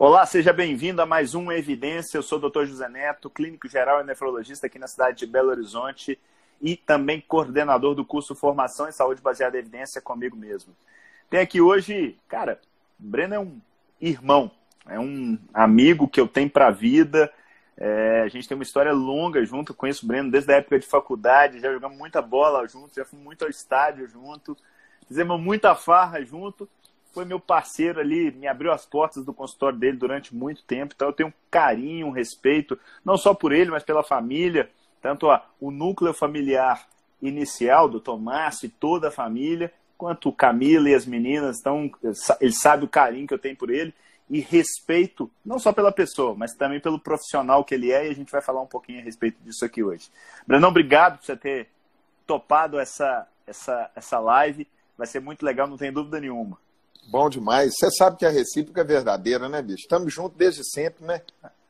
[0.00, 2.16] Olá, seja bem-vindo a mais um Evidência.
[2.16, 2.66] Eu sou o Dr.
[2.66, 6.16] José Neto, clínico geral e nefrologista aqui na cidade de Belo Horizonte
[6.62, 10.72] e também coordenador do curso Formação em Saúde Baseada em Evidência comigo mesmo.
[11.28, 12.60] Tem aqui hoje, cara,
[13.00, 13.60] o Breno é um
[14.00, 14.52] irmão,
[14.86, 17.28] é um amigo que eu tenho para a vida.
[17.76, 20.86] É, a gente tem uma história longa junto, conheço o Breno desde a época de
[20.86, 24.56] faculdade, já jogamos muita bola junto, já fui muito ao estádio junto,
[25.08, 26.68] fizemos muita farra junto.
[27.12, 31.08] Foi meu parceiro ali, me abriu as portas do consultório dele durante muito tempo, então
[31.08, 35.40] eu tenho um carinho, um respeito, não só por ele, mas pela família, tanto ó,
[35.60, 36.86] o núcleo familiar
[37.20, 41.90] inicial do Tomás e toda a família, quanto Camila e as meninas, então
[42.40, 43.92] ele sabe o carinho que eu tenho por ele
[44.30, 48.14] e respeito, não só pela pessoa, mas também pelo profissional que ele é, e a
[48.14, 50.10] gente vai falar um pouquinho a respeito disso aqui hoje.
[50.46, 51.68] Brenão, obrigado por você ter
[52.26, 56.58] topado essa, essa, essa live, vai ser muito legal, não tem dúvida nenhuma.
[57.06, 57.72] Bom demais.
[57.74, 59.82] Você sabe que a recíproca é verdadeira, né, bicho?
[59.82, 61.22] Estamos juntos desde sempre, né?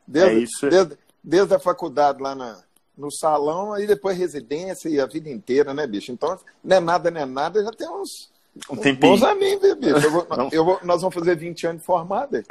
[0.06, 0.68] Desde, é isso.
[0.68, 2.62] Desde, desde a faculdade lá na,
[2.96, 6.10] no salão, aí depois residência e a vida inteira, né, bicho?
[6.10, 8.30] Então, não é nada, não é nada, já tem uns,
[8.71, 9.99] um uns bons amigos, bicho.
[9.99, 12.43] Eu vou, eu vou, nós vamos fazer 20 anos de formado.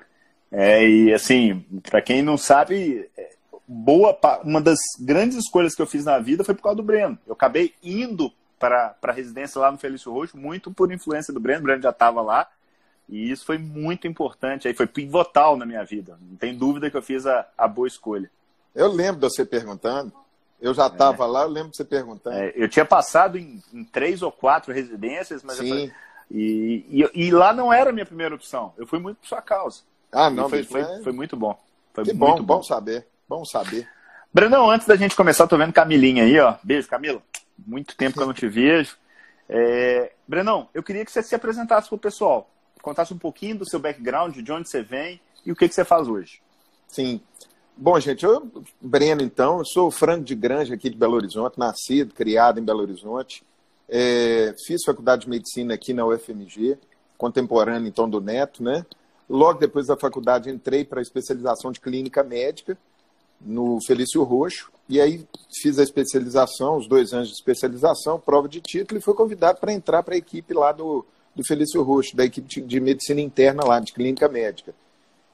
[0.52, 3.32] É, e assim, para quem não sabe, é,
[3.68, 7.18] boa uma das grandes escolhas que eu fiz na vida foi por causa do Breno.
[7.28, 11.60] Eu acabei indo para a residência lá no Felício Roxo, muito por influência do Breno.
[11.60, 12.48] O Breno já estava lá.
[13.10, 16.18] E isso foi muito importante, aí foi pivotal na minha vida.
[16.22, 18.30] Não tem dúvida que eu fiz a, a boa escolha.
[18.76, 20.12] Eu lembro de você perguntando.
[20.60, 21.28] Eu já estava é.
[21.28, 22.36] lá, eu lembro de você perguntando.
[22.36, 25.92] É, eu tinha passado em, em, três ou quatro residências, mas Sim.
[26.30, 28.74] e, e, e, lá não era a minha primeira opção.
[28.78, 29.82] Eu fui muito por sua causa.
[30.12, 31.58] Ah, não, foi, foi, foi, muito bom.
[31.94, 33.08] Foi que muito bom, bom saber.
[33.28, 33.88] Bom saber.
[34.34, 36.56] Brandão, antes da gente começar, tô vendo Camilinha aí, ó.
[36.64, 37.22] Beijo, Camila.
[37.66, 38.98] Muito tempo que eu não te vejo.
[39.48, 40.12] É...
[40.28, 42.50] Brenão, eu queria que você se apresentasse para o pessoal
[42.88, 45.84] contasse um pouquinho do seu background, de onde você vem e o que, que você
[45.84, 46.42] faz hoje.
[46.88, 47.20] Sim.
[47.76, 48.50] Bom, gente, eu,
[48.80, 52.80] Breno, então, eu sou frango de granja aqui de Belo Horizonte, nascido, criado em Belo
[52.80, 53.44] Horizonte.
[53.90, 56.78] É, fiz faculdade de medicina aqui na UFMG,
[57.18, 58.86] contemporâneo, então, do Neto, né?
[59.30, 62.78] Logo depois da faculdade, entrei para a especialização de clínica médica
[63.42, 65.28] no Felício Roxo, e aí
[65.62, 69.74] fiz a especialização, os dois anos de especialização, prova de título, e fui convidado para
[69.74, 71.06] entrar para a equipe lá do
[71.38, 74.74] do Felício Roxo, da equipe de medicina interna lá, de clínica médica.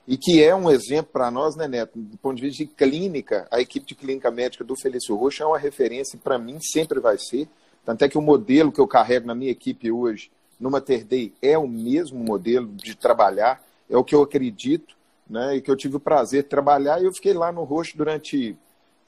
[0.05, 1.97] E que é um exemplo para nós, né, Neto?
[1.97, 5.45] Do ponto de vista de clínica, a equipe de clínica médica do Felício Roxo é
[5.45, 7.47] uma referência, para mim sempre vai ser.
[7.85, 11.05] Tanto é que o modelo que eu carrego na minha equipe hoje, no Mater
[11.41, 14.93] é o mesmo modelo de trabalhar, é o que eu acredito,
[15.29, 17.01] né, e que eu tive o prazer de trabalhar.
[17.01, 18.57] E eu fiquei lá no Roxo durante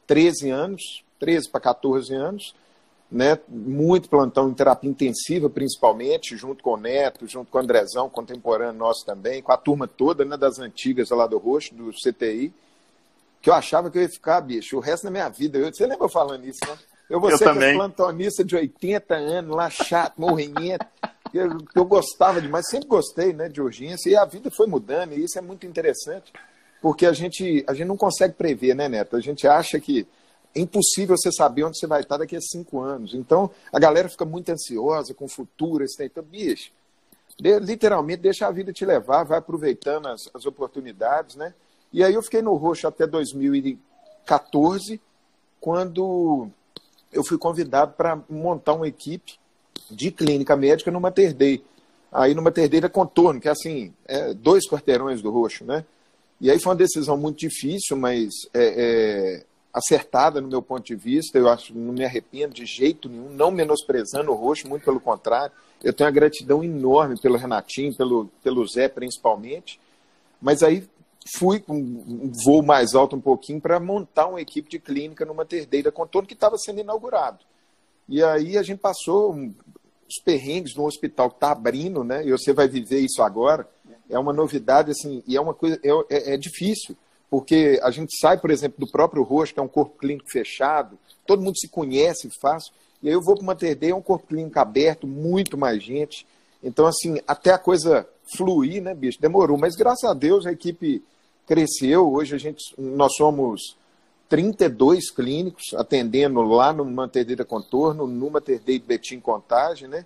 [0.07, 2.55] 13 anos, 13 para 14 anos,
[3.15, 8.09] né, muito plantão em terapia intensiva, principalmente, junto com o Neto, junto com o Andrezão,
[8.09, 12.53] contemporâneo nosso também, com a turma toda né, das antigas lá do Roxo, do CTI,
[13.41, 15.57] que eu achava que eu ia ficar, bicho, o resto da minha vida.
[15.57, 16.77] Eu, você lembra falando isso, né?
[17.09, 17.77] Eu vou eu ser também.
[17.77, 20.85] plantonista de 80 anos, lá chato, morrenhento,
[21.33, 25.23] eu, eu gostava demais, sempre gostei né, de urgência, e a vida foi mudando, e
[25.23, 26.33] isso é muito interessante,
[26.81, 29.15] porque a gente, a gente não consegue prever, né, Neto?
[29.15, 30.05] A gente acha que
[30.55, 33.13] é impossível você saber onde você vai estar daqui a cinco anos.
[33.13, 35.83] Então, a galera fica muito ansiosa com o futuro.
[35.83, 36.71] Assim, então, bicho,
[37.39, 41.53] literalmente deixa a vida te levar, vai aproveitando as, as oportunidades, né?
[41.91, 45.01] E aí eu fiquei no Roxo até 2014,
[45.59, 46.49] quando
[47.11, 49.37] eu fui convidado para montar uma equipe
[49.91, 51.63] de clínica médica no Mater Dei.
[52.11, 55.85] Aí no Mater Dei da Contorno, que é assim, é dois quarteirões do Roxo, né?
[56.39, 59.45] E aí foi uma decisão muito difícil, mas é, é,
[59.75, 63.51] acertada no meu ponto de vista, eu acho, não me arrependo de jeito nenhum, não
[63.51, 65.51] menosprezando o Roxo, muito pelo contrário.
[65.83, 69.77] Eu tenho uma gratidão enorme pelo Renatinho, pelo, pelo Zé principalmente.
[70.41, 70.87] Mas aí
[71.37, 75.43] fui com um voo mais alto um pouquinho para montar uma equipe de clínica numa
[75.43, 77.39] terdeira contorno que estava sendo inaugurado.
[78.07, 82.25] E aí a gente passou os perrengues no hospital que está abrindo, né?
[82.25, 83.67] E você vai viver isso agora.
[84.09, 86.95] É uma novidade, assim, e é uma coisa, é, é, é difícil
[87.29, 90.97] porque a gente sai, por exemplo, do próprio rosto, que é um corpo clínico fechado,
[91.25, 94.27] todo mundo se conhece fácil, e aí eu vou para uma TD, é um corpo
[94.27, 96.25] clínico aberto, muito mais gente.
[96.63, 99.21] Então, assim, até a coisa fluir, né, bicho?
[99.21, 101.03] Demorou, mas graças a Deus a equipe
[101.45, 102.11] cresceu.
[102.11, 103.77] Hoje a gente, nós somos
[104.27, 110.05] 32 clínicos atendendo lá no Manter da Contorno, no Mater de Betim Contagem, né?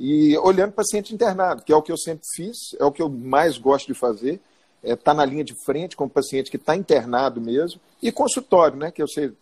[0.00, 3.08] E olhando paciente internado, que é o que eu sempre fiz, é o que eu
[3.08, 4.40] mais gosto de fazer
[4.82, 8.12] está é, tá na linha de frente com o paciente que está internado mesmo, e
[8.12, 9.32] consultório, né, que você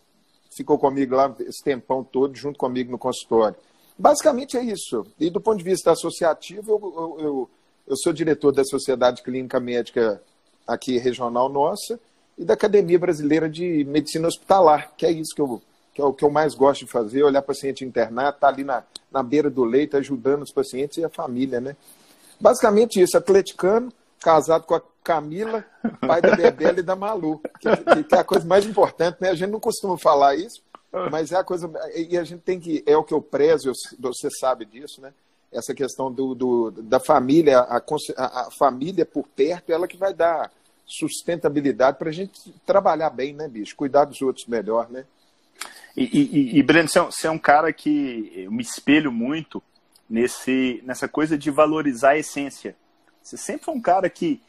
[0.55, 3.55] ficou comigo lá esse tempão todo, junto comigo no consultório.
[3.97, 5.05] Basicamente é isso.
[5.19, 7.49] E do ponto de vista associativo, eu, eu, eu,
[7.87, 10.21] eu sou diretor da Sociedade Clínica Médica
[10.67, 11.99] aqui regional nossa
[12.37, 15.61] e da Academia Brasileira de Medicina Hospitalar, que é isso que eu
[15.97, 18.63] que é o que eu mais gosto de fazer, olhar paciente internado, estar tá ali
[18.63, 21.75] na, na beira do leito, ajudando os pacientes e a família, né?
[22.39, 25.63] Basicamente isso, atleticano, casado com a Camila,
[26.01, 29.29] pai da Bebela e da Malu, que, que, é a coisa mais importante, né?
[29.29, 30.61] A gente não costuma falar isso,
[31.09, 31.71] mas é a coisa.
[31.95, 32.83] E a gente tem que.
[32.85, 35.13] É o que eu prezo, você sabe disso, né?
[35.49, 40.51] Essa questão do, do da família, a, a, família por perto, ela que vai dar
[40.85, 43.77] sustentabilidade para a gente trabalhar bem, né, bicho?
[43.77, 45.05] Cuidar dos outros melhor, né?
[45.95, 49.63] E, e, e Breno, você é, você é um cara que eu me espelho muito
[50.09, 52.75] nesse, nessa coisa de valorizar a essência.
[53.23, 54.41] Você sempre foi um cara que.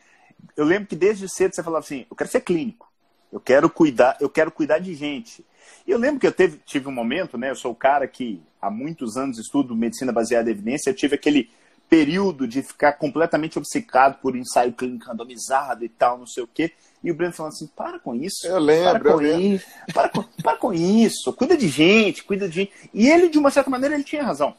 [0.56, 2.90] Eu lembro que desde cedo você falava assim: eu quero ser clínico,
[3.32, 5.44] eu quero cuidar, eu quero cuidar de gente.
[5.86, 7.50] E eu lembro que eu teve, tive um momento, né?
[7.50, 11.14] Eu sou o cara que há muitos anos estudo medicina baseada em evidência, eu tive
[11.14, 11.50] aquele
[11.88, 16.72] período de ficar completamente obcecado por ensaio clínico randomizado e tal, não sei o quê.
[17.02, 18.46] E o Breno falando assim: para com isso.
[18.46, 19.02] Eu lembro.
[19.02, 21.32] Para com, isso, para com, para com isso.
[21.32, 22.72] Cuida de gente, cuida de gente.
[22.92, 24.54] E ele, de uma certa maneira, ele tinha razão.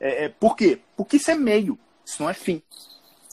[0.00, 0.78] É, é, por quê?
[0.96, 2.62] Porque isso é meio, isso não é fim.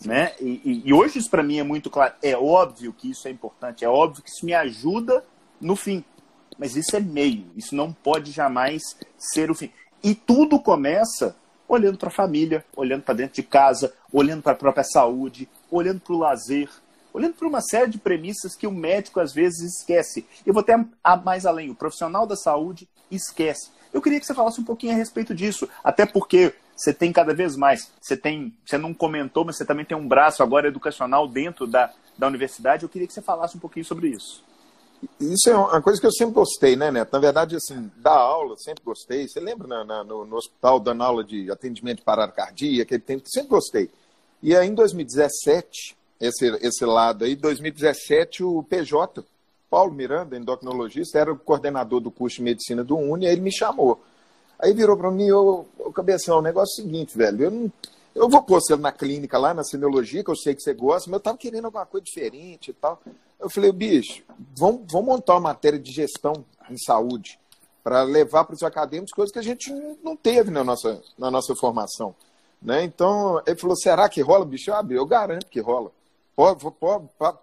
[0.05, 0.33] Né?
[0.39, 2.13] E, e, e hoje isso para mim é muito claro.
[2.21, 5.23] É óbvio que isso é importante, é óbvio que isso me ajuda
[5.59, 6.03] no fim.
[6.57, 8.81] Mas isso é meio, isso não pode jamais
[9.17, 9.71] ser o fim.
[10.03, 11.35] E tudo começa
[11.67, 15.99] olhando para a família, olhando para dentro de casa, olhando para a própria saúde, olhando
[15.99, 16.69] para o lazer,
[17.13, 20.25] olhando para uma série de premissas que o médico às vezes esquece.
[20.45, 20.75] Eu vou até
[21.23, 23.71] mais além, o profissional da saúde esquece.
[23.93, 27.33] Eu queria que você falasse um pouquinho a respeito disso, até porque você tem cada
[27.33, 31.27] vez mais, você tem, você não comentou, mas você também tem um braço agora educacional
[31.27, 32.83] dentro da, da universidade.
[32.83, 34.43] Eu queria que você falasse um pouquinho sobre isso.
[35.19, 37.13] Isso é uma coisa que eu sempre gostei, né, Neto?
[37.13, 39.27] Na verdade, assim, dar aula, sempre gostei.
[39.27, 43.49] Você lembra na, na, no, no, hospital dando aula de atendimento de parada cardíaca, sempre
[43.49, 43.89] gostei.
[44.41, 47.35] E aí, em 2017, esse, esse lado aí.
[47.35, 49.23] 2017, o PJ,
[49.69, 53.51] Paulo Miranda, endocrinologista, era o coordenador do curso de medicina do Uni, aí ele me
[53.51, 54.01] chamou.
[54.65, 57.71] Aí virou para mim, ô, ô Cabeção, o negócio é o seguinte, velho, eu não.
[58.15, 61.07] Eu vou pôr você na clínica lá, na sinologia, que eu sei que você gosta,
[61.07, 62.99] mas eu tava querendo alguma coisa diferente e tal.
[63.39, 64.23] Eu falei, bicho,
[64.57, 67.37] vamos, vamos montar uma matéria de gestão em saúde
[67.83, 69.71] para levar para os acadêmicos coisas que a gente
[70.01, 72.15] não teve na nossa, na nossa formação.
[72.61, 72.83] Né?
[72.85, 74.73] Então, ele falou, será que rola, bicho?
[74.73, 75.91] Ah, eu garanto que rola.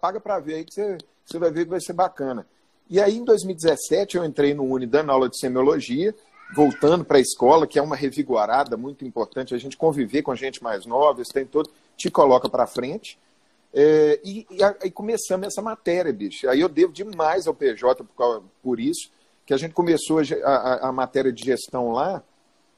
[0.01, 2.45] Paga para ver aí que você, você vai ver que vai ser bacana.
[2.89, 6.13] E aí, em 2017, eu entrei no Uni dando aula de semiologia,
[6.55, 10.35] voltando para a escola, que é uma revigorada muito importante, a gente conviver com a
[10.35, 13.17] gente mais nova, isso tem todo, te coloca para frente.
[13.73, 14.45] É, e,
[14.81, 16.47] aí começamos essa matéria, bicho.
[16.47, 19.09] Aí eu devo demais ao PJ por, por isso,
[19.45, 22.23] que a gente começou a, a, a matéria de gestão lá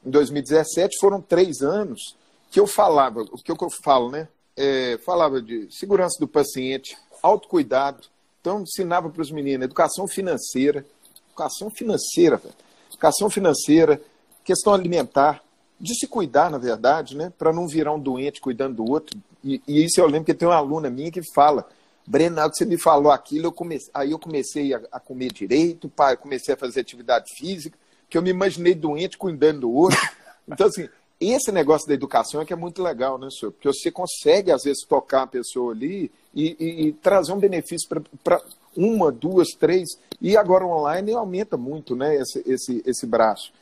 [0.04, 2.16] em 2017, foram três anos
[2.50, 4.28] que eu falava, o que eu falo, né?
[4.56, 8.08] é, falava de segurança do paciente, autocuidado.
[8.40, 10.84] Então, ensinava para os meninos educação financeira,
[11.28, 12.54] educação financeira, velho.
[12.88, 14.00] Educação financeira,
[14.44, 15.42] questão alimentar,
[15.78, 19.18] de se cuidar, na verdade, né, para não virar um doente cuidando do outro.
[19.44, 21.68] E, e, isso eu lembro que tem uma aluna minha que fala,
[22.06, 26.16] Brenaldo, você me falou aquilo, eu comecei, aí eu comecei a, a comer direito, pai,
[26.16, 27.76] comecei a fazer atividade física,
[28.08, 29.98] que eu me imaginei doente cuidando do outro.
[30.48, 30.88] Então, assim,
[31.20, 33.50] esse negócio da educação é que é muito legal, né, senhor?
[33.50, 37.88] Porque você consegue, às vezes, tocar a pessoa ali e, e, e trazer um benefício
[38.22, 38.40] para
[38.76, 39.88] uma, duas, três.
[40.20, 43.52] E agora online aumenta muito né, esse, esse, esse braço.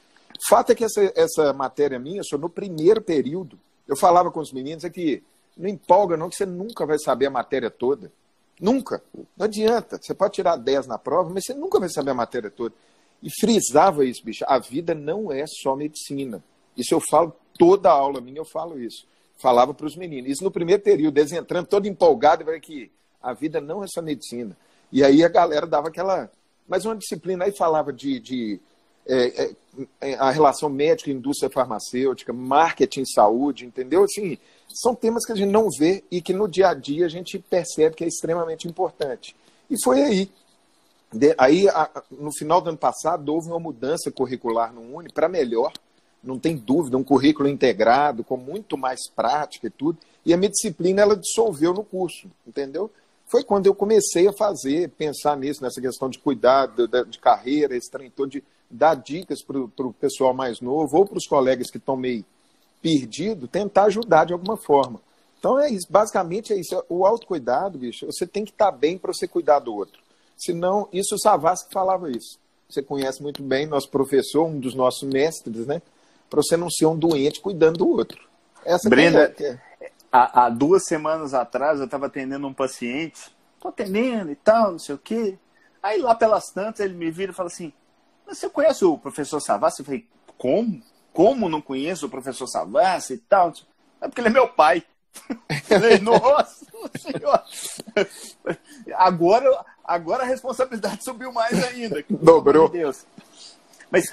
[0.49, 4.53] Fato é que essa, essa matéria minha, senhor, no primeiro período, eu falava com os
[4.53, 5.23] meninos é que
[5.57, 8.11] não empolga não, que você nunca vai saber a matéria toda.
[8.61, 9.03] Nunca.
[9.37, 9.99] Não adianta.
[10.01, 12.75] Você pode tirar 10 na prova, mas você nunca vai saber a matéria toda.
[13.23, 14.45] E frisava isso, bicho.
[14.47, 16.43] A vida não é só medicina.
[16.77, 19.07] Isso eu falo toda aula minha eu falo isso.
[19.39, 20.31] Falava para os meninos.
[20.31, 22.91] Isso no primeiro período, eles entrando todo empolgado, vai que
[23.23, 24.57] a vida não é só medicina.
[24.95, 26.31] E aí a galera dava aquela.
[26.69, 28.61] Mas uma disciplina aí falava de, de
[29.05, 29.51] é,
[30.01, 34.05] é, a relação médica indústria farmacêutica, marketing saúde, entendeu?
[34.05, 34.39] Assim,
[34.73, 37.41] são temas que a gente não vê e que no dia a dia a gente
[37.41, 39.35] percebe que é extremamente importante.
[39.69, 40.31] E foi aí.
[41.13, 45.29] De, aí, a, no final do ano passado, houve uma mudança curricular no Uni para
[45.29, 45.73] melhor
[46.25, 49.99] não tem dúvida, um currículo integrado, com muito mais prática e tudo.
[50.25, 52.91] E a minha disciplina, ela dissolveu no curso, entendeu?
[53.27, 57.91] Foi quando eu comecei a fazer, pensar nisso, nessa questão de cuidar de, carreira, esse
[57.91, 61.79] trem todo, de dar dicas para o pessoal mais novo, ou para os colegas que
[61.79, 62.25] estão meio
[62.83, 65.01] perdidos, tentar ajudar de alguma forma.
[65.39, 66.83] Então é isso, basicamente é isso.
[66.89, 70.03] O autocuidado, bicho, você tem que estar tá bem para você cuidar do outro.
[70.37, 72.39] Senão, isso o Savassi falava isso.
[72.69, 75.81] Você conhece muito bem, nosso professor, um dos nossos mestres, né?
[76.35, 78.21] para você não ser um doente cuidando do outro.
[78.65, 79.61] Essa Brenda, é, é.
[80.17, 84.79] Há, há, duas semanas atrás eu estava atendendo um paciente tô atendendo e tal, não
[84.79, 85.39] sei o quê.
[85.83, 87.73] Aí lá pelas tantas ele me vira e fala assim,
[88.27, 89.81] você conhece o professor Savassi?
[89.81, 90.07] Eu falei,
[90.37, 90.83] como?
[91.13, 93.53] Como não conheço o professor Savassi e tal?
[94.01, 94.85] É porque ele é meu pai.
[95.67, 96.67] falei, nossa
[96.99, 97.45] senhora.
[98.97, 102.05] Agora, agora a responsabilidade subiu mais ainda.
[102.11, 102.69] Dobrou.
[102.69, 103.07] Deus.
[103.95, 104.13] Mas,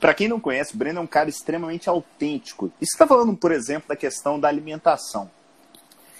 [0.00, 2.72] para quem não conhece, o Breno é um cara extremamente autêntico.
[2.80, 5.30] E você está falando, por exemplo, da questão da alimentação.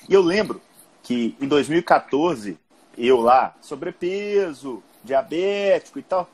[0.07, 0.61] E eu lembro
[1.03, 2.59] que em 2014,
[2.99, 6.29] eu lá, sobrepeso, diabético e tal,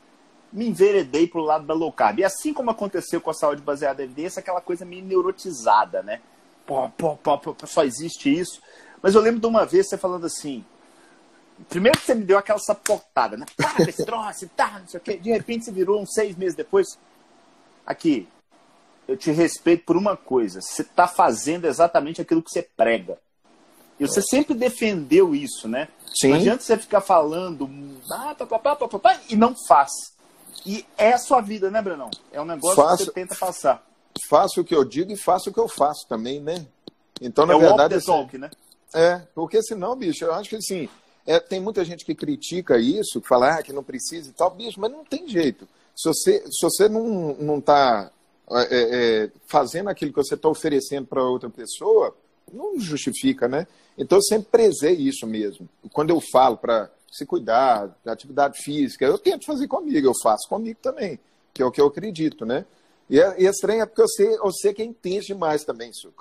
[0.51, 2.19] me enveredei para o lado da low carb.
[2.19, 6.19] E assim como aconteceu com a saúde baseada em evidência, aquela coisa meio neurotizada, né?
[6.65, 8.61] Pô, pô, pô, pô, só existe isso.
[9.01, 10.65] Mas eu lembro de uma vez você falando assim,
[11.69, 13.45] Primeiro que você me deu aquela sapotada, né?
[13.55, 15.17] Para desse troço, tá, não sei o quê.
[15.17, 16.97] De repente você virou uns seis meses depois.
[17.85, 18.27] Aqui,
[19.07, 20.61] eu te respeito por uma coisa.
[20.61, 23.17] Você está fazendo exatamente aquilo que você prega.
[23.99, 25.87] E você sempre defendeu isso, né?
[26.19, 26.29] Sim.
[26.29, 27.67] Não adianta você ficar falando
[28.11, 29.91] ah, papapá, papapá, e não faz.
[30.65, 32.11] E é a sua vida, né, Brenão?
[32.31, 33.83] É um negócio faço, que você tenta passar.
[34.29, 36.65] Faço o que eu digo e faço o que eu faço também, né?
[37.21, 37.95] Então, na é verdade.
[37.95, 38.51] É o talk, né?
[38.93, 40.87] É, porque senão, bicho, eu acho que assim,
[41.27, 44.49] é, tem muita gente que critica isso, que fala ah, que não precisa e tal,
[44.49, 45.67] bicho, mas não tem jeito.
[45.93, 48.11] Se você, se você não está não tá,
[48.51, 52.15] é, é, é, fazendo aquilo que você está oferecendo para outra pessoa,
[52.51, 53.67] não justifica, né?
[53.97, 55.67] Então eu sempre prezei isso mesmo.
[55.91, 60.47] Quando eu falo para se cuidar da atividade física, eu tento fazer comigo, eu faço
[60.47, 61.19] comigo também,
[61.53, 62.65] que é o que eu acredito, né?
[63.09, 65.89] E é, e é estranho é porque eu sei, que é intenso demais também.
[65.89, 66.13] Isso.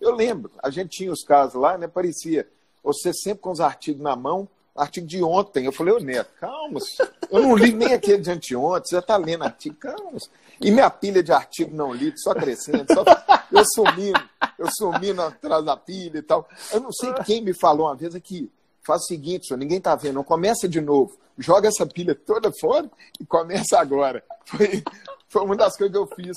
[0.00, 1.86] Eu lembro, a gente tinha os casos lá, né?
[1.86, 2.46] Parecia
[2.86, 5.64] você sempre com os artigos na mão, artigo de ontem.
[5.64, 6.78] Eu falei, ô Neto, calma,
[7.30, 10.18] eu não li nem aquele de anteontem, você já está lendo artigo, calma.
[10.60, 13.04] E minha pilha de artigo não lido, só crescendo, só...
[13.50, 14.20] eu sumindo,
[14.56, 16.48] eu sumindo atrás da pilha e tal.
[16.72, 18.48] Eu não sei quem me falou uma vez aqui,
[18.82, 22.52] faz o seguinte, senhor, ninguém está vendo, não começa de novo, joga essa pilha toda
[22.60, 22.88] fora
[23.20, 24.22] e começa agora.
[24.44, 24.84] Foi,
[25.28, 26.36] foi uma das coisas que eu fiz.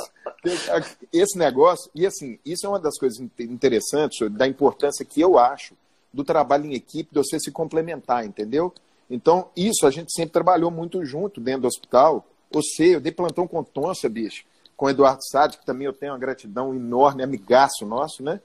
[1.13, 5.75] Esse negócio, e assim, isso é uma das coisas interessantes, da importância que eu acho
[6.13, 8.74] do trabalho em equipe, de você se complementar, entendeu?
[9.10, 12.25] Então, isso a gente sempre trabalhou muito junto dentro do hospital.
[12.51, 14.44] Você, eu dei plantão com Tonça, bicho,
[14.78, 18.39] com o Eduardo Sade, que também eu tenho uma gratidão enorme, amigaço nosso, né?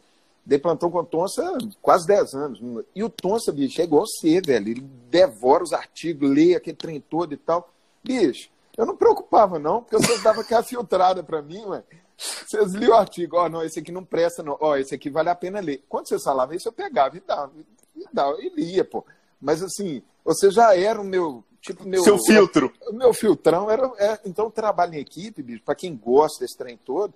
[0.44, 2.84] Dei plantão com Tonça quase 10 anos.
[2.94, 4.68] E o Tonça, bicho, é igual você, velho.
[4.68, 4.80] Ele
[5.10, 7.70] devora os artigos, lê aquele trem todo e tal.
[8.02, 11.82] Bicho, eu não preocupava, não, porque você dava aquela filtrada para mim, ué.
[12.16, 14.56] Vocês liam o artigo, ó, oh, não, esse aqui não presta, não.
[14.60, 15.82] Ó, oh, esse aqui vale a pena ler.
[15.88, 17.52] Quando você falava isso, eu pegava e dava,
[17.96, 19.04] e dava, e lia, pô.
[19.40, 22.02] Mas assim, você já era o meu, tipo, meu...
[22.02, 22.72] Seu filtro.
[22.88, 23.92] O meu filtrão era...
[23.98, 27.12] É, então, trabalho em equipe, bicho, para quem gosta desse trem todo,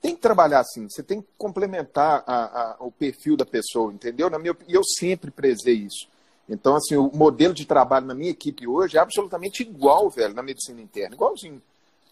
[0.00, 0.88] tem que trabalhar assim.
[0.88, 4.30] Você tem que complementar a, a, o perfil da pessoa, entendeu?
[4.30, 6.08] Na minha, e eu sempre prezei isso.
[6.48, 10.42] Então, assim, o modelo de trabalho na minha equipe hoje é absolutamente igual, velho, na
[10.42, 11.14] medicina interna.
[11.14, 11.60] Igualzinho.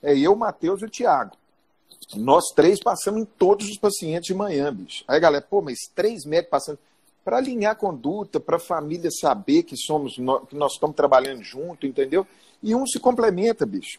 [0.02, 1.36] É eu, o Matheus e o Tiago.
[2.14, 5.02] Nós três passamos em todos os pacientes de manhã, bicho.
[5.08, 6.78] Aí, galera, pô, mas três médicos passando.
[7.24, 11.84] Para alinhar a conduta, para a família saber que somos que nós estamos trabalhando junto,
[11.84, 12.24] entendeu?
[12.62, 13.98] E um se complementa, bicho.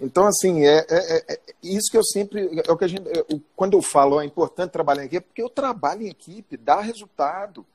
[0.00, 2.62] Então, assim, é, é, é, é isso que eu sempre.
[2.64, 3.24] É o que a gente, é,
[3.56, 7.66] quando eu falo, é importante trabalhar em equipe, porque eu trabalho em equipe, dá resultado.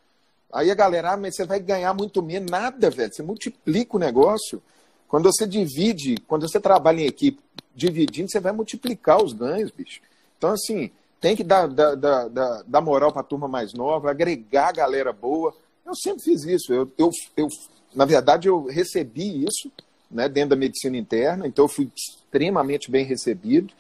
[0.51, 2.49] Aí a galera, ah, mas você vai ganhar muito menos.
[2.49, 3.13] Nada, velho.
[3.13, 4.61] Você multiplica o negócio.
[5.07, 7.41] Quando você divide, quando você trabalha em equipe,
[7.75, 9.99] dividindo, você vai multiplicar os ganhos, bicho.
[10.37, 10.89] Então, assim,
[11.19, 15.53] tem que dar, dar, dar, dar moral para a turma mais nova, agregar galera boa.
[15.85, 16.73] Eu sempre fiz isso.
[16.73, 17.47] Eu, eu, eu,
[17.93, 19.71] na verdade, eu recebi isso
[20.09, 23.73] né, dentro da medicina interna, então eu fui extremamente bem recebido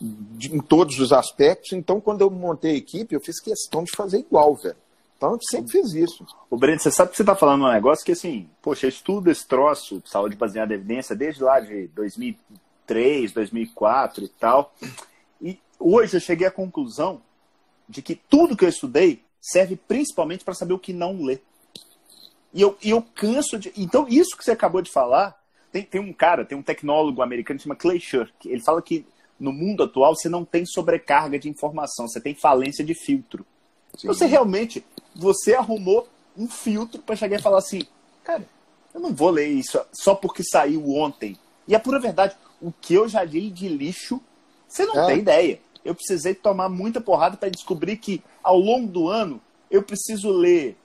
[0.00, 1.72] de, em todos os aspectos.
[1.72, 4.76] Então, quando eu montei a equipe, eu fiz questão de fazer igual, velho.
[5.16, 6.26] Então, eu sempre fiz isso.
[6.50, 9.30] O Breno, você sabe que você está falando um negócio que, assim, poxa, eu estudo
[9.30, 12.34] esse troço, saúde baseada em evidência, desde lá de 2000
[12.86, 14.74] 2003, 2004 e tal.
[15.40, 17.22] E hoje eu cheguei à conclusão
[17.88, 21.42] de que tudo que eu estudei serve principalmente para saber o que não ler.
[22.52, 23.72] E eu, e eu canso de.
[23.76, 25.38] Então, isso que você acabou de falar,
[25.72, 28.48] tem, tem um cara, tem um tecnólogo americano que chama Clay Shirk.
[28.48, 29.04] Ele fala que
[29.38, 33.44] no mundo atual você não tem sobrecarga de informação, você tem falência de filtro.
[33.98, 34.06] Sim.
[34.06, 37.82] Você realmente, você arrumou um filtro para chegar e falar assim,
[38.22, 38.46] cara,
[38.92, 41.36] eu não vou ler isso só porque saiu ontem.
[41.66, 44.20] E a pura verdade, o que eu já li de lixo,
[44.68, 45.06] você não é.
[45.06, 45.60] tem ideia.
[45.84, 50.76] Eu precisei tomar muita porrada para descobrir que ao longo do ano eu preciso ler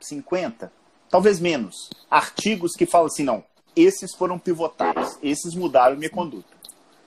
[0.00, 0.72] 50,
[1.10, 3.44] talvez menos, artigos que falam assim, não,
[3.74, 6.52] esses foram pivotados, esses mudaram minha conduta.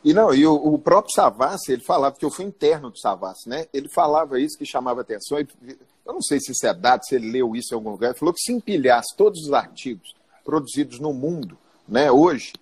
[0.03, 3.49] E não, e o, o, próprio Savassi, ele falava, que eu fui interno do Savassi,
[3.49, 3.65] né?
[3.73, 5.39] Ele falava isso que chamava atenção.
[5.39, 8.09] Eu não sei se isso é dado, se ele leu isso em algum lugar.
[8.09, 12.53] Ele falou que se empilhasse todos os artigos produzidos no mundo, né, hoje,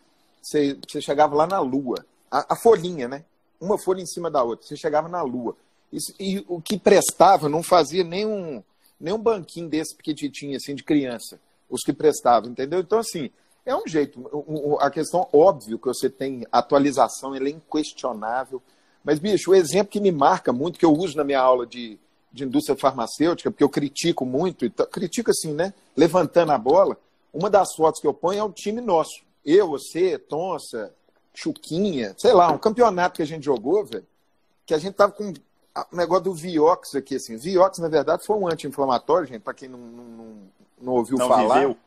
[0.44, 2.06] você, você chegava lá na Lua.
[2.30, 3.24] A, a, folhinha, né?
[3.60, 4.68] Uma folha em cima da outra.
[4.68, 5.56] Você chegava na Lua.
[5.92, 8.62] E, e o que prestava não fazia nem um,
[9.00, 11.40] nem um banquinho desse pequititinho, assim, de criança.
[11.70, 12.82] Os que prestavam, entendeu?
[12.82, 13.32] Então, assim,
[13.66, 14.78] é um jeito.
[14.82, 18.62] A questão, óbvio, que você tem atualização, ela é inquestionável.
[19.04, 21.98] Mas, bicho, o exemplo que me marca muito, que eu uso na minha aula de,
[22.32, 25.74] de indústria farmacêutica, porque eu critico muito, critico assim, né?
[25.96, 26.98] Levantando a bola,
[27.34, 29.24] uma das fotos que eu ponho é o time nosso.
[29.46, 30.94] Eu, você, Tonça,
[31.34, 34.06] Chuquinha, sei lá, um campeonato que a gente jogou, velho,
[34.66, 37.36] que a gente tava com o negócio do Vioxx aqui, assim.
[37.36, 40.36] Vioxx, na verdade, foi um anti-inflamatório, gente, para quem não, não,
[40.82, 41.60] não ouviu não falar.
[41.60, 41.78] Viveu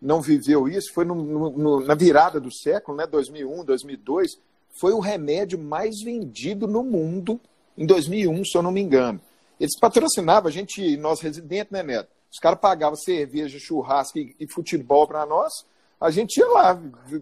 [0.00, 4.38] não viveu isso, foi no, no, na virada do século, né, 2001, 2002,
[4.70, 7.38] foi o remédio mais vendido no mundo
[7.76, 9.20] em 2001, se eu não me engano.
[9.58, 12.08] Eles patrocinavam a gente, nós residentes, né, Neto?
[12.32, 15.66] Os caras pagavam cerveja, churrasco e, e futebol para nós.
[16.00, 16.80] A gente ia lá,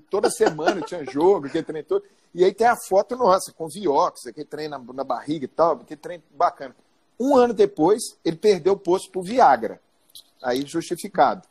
[0.08, 2.04] toda semana tinha jogo, aquele trem todo.
[2.34, 5.72] E aí tem a foto nossa, com Vioxx, aquele trem na, na barriga e tal,
[5.72, 6.76] aquele trem bacana.
[7.18, 9.80] Um ano depois, ele perdeu o posto pro Viagra.
[10.40, 11.42] Aí justificado.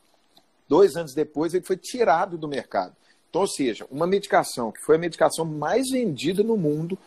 [0.70, 2.96] Dois anos depois, ele foi tirado do mercado.
[3.30, 6.98] Então, ou seja, uma medicação que foi a medicação mais vendida no mundo,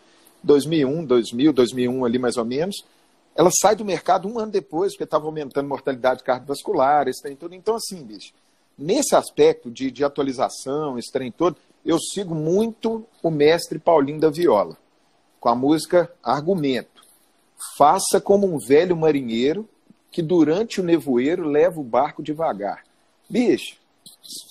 [0.43, 2.85] 2001, 2000, 2001 ali mais ou menos,
[3.35, 7.55] ela sai do mercado um ano depois, porque estava aumentando mortalidade cardiovascular, esse trem todo.
[7.55, 8.33] Então, assim, bicho,
[8.81, 14.31] nesse aspecto de, de atualização, esse trem todo, eu sigo muito o mestre Paulinho da
[14.31, 14.77] Viola,
[15.39, 17.05] com a música Argumento.
[17.77, 19.69] Faça como um velho marinheiro
[20.11, 22.85] que durante o nevoeiro leva o barco devagar.
[23.29, 23.77] Bicho,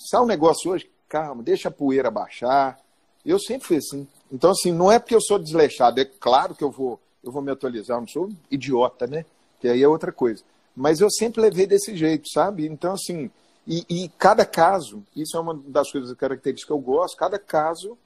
[0.08, 2.78] sai um negócio hoje, calma, deixa a poeira baixar.
[3.26, 4.06] Eu sempre fui assim.
[4.32, 7.42] Então, assim, não é porque eu sou desleixado, é claro que eu vou, eu vou
[7.42, 9.26] me atualizar, eu não sou idiota, né?
[9.60, 10.42] Que aí é outra coisa.
[10.74, 12.66] Mas eu sempre levei desse jeito, sabe?
[12.66, 13.30] Então, assim,
[13.66, 17.96] e, e cada caso, isso é uma das coisas características que eu gosto, cada caso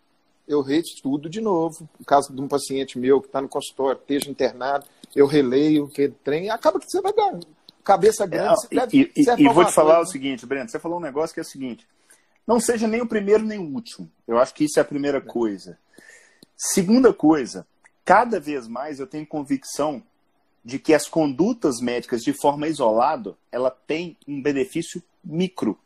[0.46, 1.88] eu reestudo de novo.
[1.98, 6.08] O caso de um paciente meu que está no consultório, esteja internado, eu releio, que
[6.08, 7.38] trem, acaba que você vai dar
[7.84, 8.66] cabeça grande.
[8.70, 11.02] É, deve, e, e, e vou te falar coisa, o seguinte, Breno, você falou um
[11.02, 11.86] negócio que é o seguinte:
[12.46, 14.10] não seja nem o primeiro nem o último.
[14.26, 15.78] Eu acho que isso é a primeira coisa.
[16.56, 17.66] Segunda coisa,
[18.04, 20.02] cada vez mais eu tenho convicção
[20.64, 25.78] de que as condutas médicas de forma isolada, ela tem um benefício micro.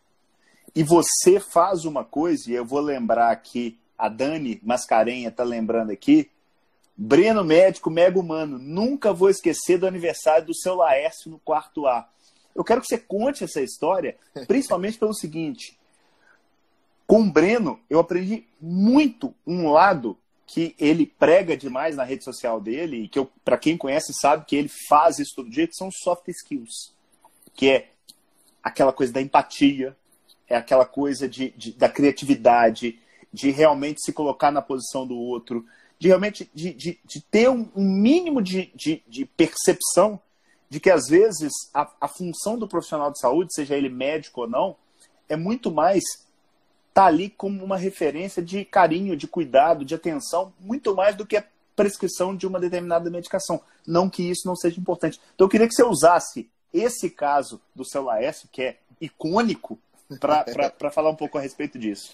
[0.74, 5.90] E você faz uma coisa, e eu vou lembrar aqui, a Dani Mascarenha está lembrando
[5.90, 6.30] aqui,
[7.00, 8.58] Breno Médico, mega humano.
[8.58, 12.08] Nunca vou esquecer do aniversário do seu Laércio no quarto A.
[12.54, 14.16] Eu quero que você conte essa história,
[14.48, 15.78] principalmente pelo seguinte.
[17.06, 22.60] Com o Breno, eu aprendi muito um lado que ele prega demais na rede social
[22.60, 25.90] dele, e que para quem conhece sabe que ele faz isso todo dia, que são
[25.90, 26.92] soft skills.
[27.54, 27.88] Que é
[28.62, 29.96] aquela coisa da empatia,
[30.48, 32.98] é aquela coisa de, de da criatividade,
[33.32, 35.64] de realmente se colocar na posição do outro,
[35.98, 40.20] de realmente de, de, de ter um, mínimo de, de, de, percepção
[40.70, 44.48] de que, às vezes, a, a função do profissional de saúde, seja ele médico ou
[44.48, 44.76] não,
[45.28, 46.02] é muito mais
[46.94, 51.36] tá ali como uma referência de carinho, de cuidado, de atenção, muito mais do que
[51.36, 51.44] a
[51.76, 53.60] prescrição de uma determinada medicação.
[53.86, 55.20] Não que isso não seja importante.
[55.34, 59.78] Então, eu queria que você usasse esse caso do seu Laércio, que é icônico,
[60.20, 60.44] para
[60.90, 62.12] falar um pouco a respeito disso.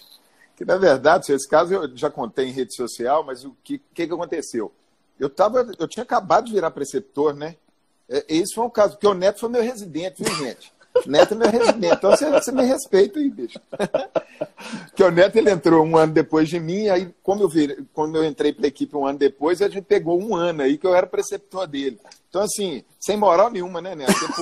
[0.55, 4.07] Que, na verdade, esse caso eu já contei em rede social, mas o que, que,
[4.07, 4.71] que aconteceu?
[5.19, 7.55] Eu, tava, eu tinha acabado de virar preceptor, né?
[8.07, 10.71] É, esse foi um caso, porque o Neto foi meu residente, viu, gente?
[11.05, 13.59] Neto é meu residente, então você, você me respeita aí, bicho.
[14.87, 18.15] porque o Neto ele entrou um ano depois de mim, aí como eu, virei, quando
[18.15, 20.87] eu entrei para a equipe um ano depois, a gente pegou um ano aí que
[20.87, 21.99] eu era preceptor dele.
[22.29, 24.13] Então, assim, sem moral nenhuma, né, Neto?
[24.13, 24.41] Tipo,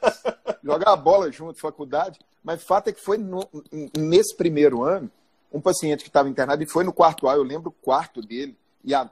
[0.64, 2.18] jogar a bola junto, faculdade.
[2.42, 3.48] Mas o fato é que foi no,
[3.96, 5.10] nesse primeiro ano,
[5.52, 8.56] um paciente que estava internado e foi no quarto A, eu lembro o quarto dele,
[8.84, 9.08] e a,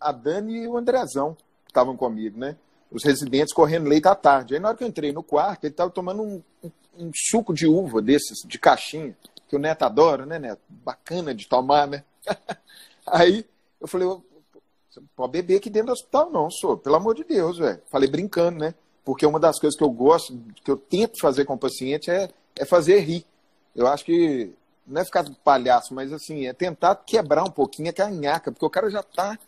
[0.00, 2.56] a Dani e o Andrezão estavam comigo, né?
[2.90, 4.54] Os residentes correndo leite à tarde.
[4.54, 6.42] Aí na hora que eu entrei no quarto, ele estava tomando um,
[6.98, 9.16] um, suco de uva desses, de caixinha,
[9.48, 10.60] que o Neto adora, né, Neto?
[10.68, 12.04] Bacana de tomar, né?
[13.06, 13.44] Aí
[13.80, 14.08] eu falei,
[14.90, 17.80] você pode beber aqui dentro do hospital, não, senhor, pelo amor de Deus, velho.
[17.90, 18.74] Falei brincando, né?
[19.04, 22.28] Porque uma das coisas que eu gosto, que eu tento fazer com o paciente é,
[22.56, 23.24] é fazer rir.
[23.74, 24.52] Eu acho que
[24.86, 28.70] não é ficar palhaço, mas assim, é tentar quebrar um pouquinho aquela nhaca, porque o
[28.70, 29.38] cara já está,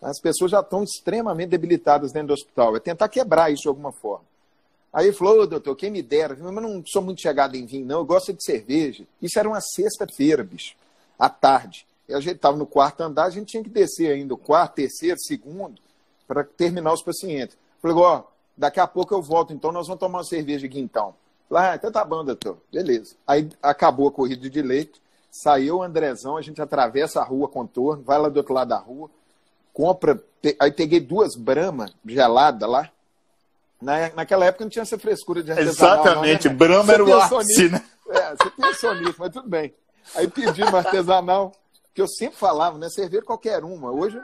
[0.00, 2.76] as pessoas já estão extremamente debilitadas dentro do hospital.
[2.76, 4.24] É tentar quebrar isso de alguma forma.
[4.92, 7.86] Aí ele falou, oh, doutor, quem me dera, mas não sou muito chegado em vinho,
[7.86, 9.04] não, eu gosto de cerveja.
[9.22, 10.74] Isso era uma sexta-feira, bicho,
[11.18, 11.86] à tarde.
[12.08, 14.74] E a gente estava no quarto andar, a gente tinha que descer ainda o quarto,
[14.74, 15.80] terceiro, segundo,
[16.26, 17.56] para terminar os pacientes.
[17.80, 18.24] Falei, ó,
[18.56, 21.14] daqui a pouco eu volto, então nós vamos tomar uma cerveja aqui então.
[21.48, 22.58] Lá, ah, então tá bom, doutor.
[22.72, 23.14] Beleza.
[23.26, 28.02] Aí acabou a corrida de leite, saiu o Andrezão, a gente atravessa a rua contorno,
[28.02, 29.08] vai lá do outro lado da rua,
[29.80, 30.22] compra.
[30.58, 32.90] Aí peguei duas Brahma gelada lá.
[33.80, 36.04] Na, naquela época não tinha essa frescura de artesanal.
[36.04, 36.58] Exatamente, não, né?
[36.58, 37.82] Brahma era o ápice, né?
[38.10, 39.72] É, você pensou nisso, mas tudo bem.
[40.14, 41.52] Aí pedi uma artesanal,
[41.94, 42.90] que eu sempre falava, né?
[42.90, 43.90] Cerveja qualquer uma.
[43.90, 44.20] Hoje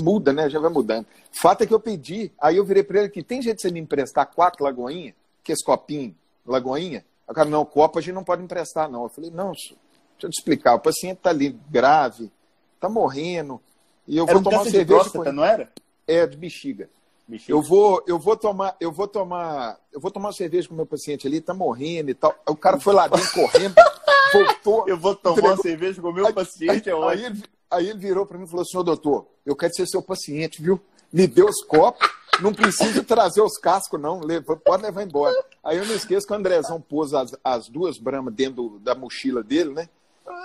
[0.00, 0.48] muda, né?
[0.48, 1.06] Já vai mudando.
[1.32, 3.70] Fato é que eu pedi, aí eu virei para ele que tem jeito de você
[3.72, 6.14] me emprestar quatro lagoinhas, que esse copinho
[6.46, 7.04] Lagoinha?
[7.28, 9.04] O cara, não, copo a gente não pode emprestar, não.
[9.04, 9.74] Eu falei, não, deixa
[10.22, 10.74] eu te explicar.
[10.74, 12.30] O paciente está ali grave,
[12.74, 13.60] está morrendo.
[14.06, 14.84] E eu era vou um tomar uma cerveja.
[14.84, 15.70] De próstata, não era?
[16.06, 16.88] É, de bexiga.
[17.26, 17.52] bexiga.
[17.52, 20.76] Eu vou, eu vou tomar, eu vou tomar, eu vou tomar uma cerveja com o
[20.76, 22.34] meu paciente ali, tá morrendo e tal.
[22.48, 23.74] O cara foi lá dentro correndo,
[24.32, 24.88] voltou.
[24.88, 25.54] Eu vou tomar entregou.
[25.54, 28.38] uma cerveja com o meu aí, paciente, aí, é aí, ele, aí ele virou para
[28.38, 30.80] mim e falou assim, ô doutor, eu quero ser seu paciente, viu?
[31.12, 32.08] Me deu os copos
[32.40, 34.20] não precisa trazer os cascos, não.
[34.20, 35.34] Leva, pode levar embora.
[35.62, 39.42] Aí eu não esqueço que o Andrezão pôs as, as duas bramas dentro da mochila
[39.42, 39.88] dele, né?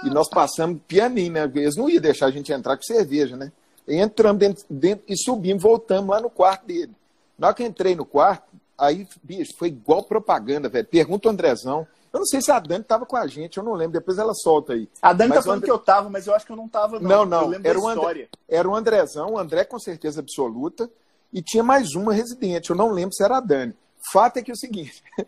[0.03, 1.51] E nós passamos pianinho, né?
[1.55, 3.51] Eles não iam deixar a gente entrar com cerveja, né?
[3.87, 6.93] E entramos dentro, dentro e subimos, voltamos lá no quarto dele.
[7.37, 8.43] Na hora que eu entrei no quarto,
[8.77, 10.87] aí, bicho, foi igual propaganda, velho.
[10.87, 11.87] Pergunta o Andrezão.
[12.11, 13.93] Eu não sei se a Dani estava com a gente, eu não lembro.
[13.93, 14.89] Depois ela solta aí.
[15.01, 15.65] A Dani mas tá falando André...
[15.67, 17.25] que eu tava, mas eu acho que eu não tava, não.
[17.25, 17.59] Não, não.
[17.61, 18.29] era, o André...
[18.47, 20.89] era o Andrezão, o André com certeza absoluta
[21.33, 22.69] e tinha mais uma residente.
[22.69, 23.75] Eu não lembro se era a Dani.
[24.13, 25.03] Fato é que é o seguinte.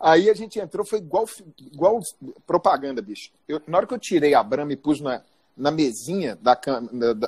[0.00, 1.26] Aí a gente entrou, foi igual,
[1.72, 2.00] igual
[2.46, 3.30] propaganda, bicho.
[3.48, 5.22] Eu, na hora que eu tirei a Brama e pus na,
[5.56, 6.52] na mesinha, da,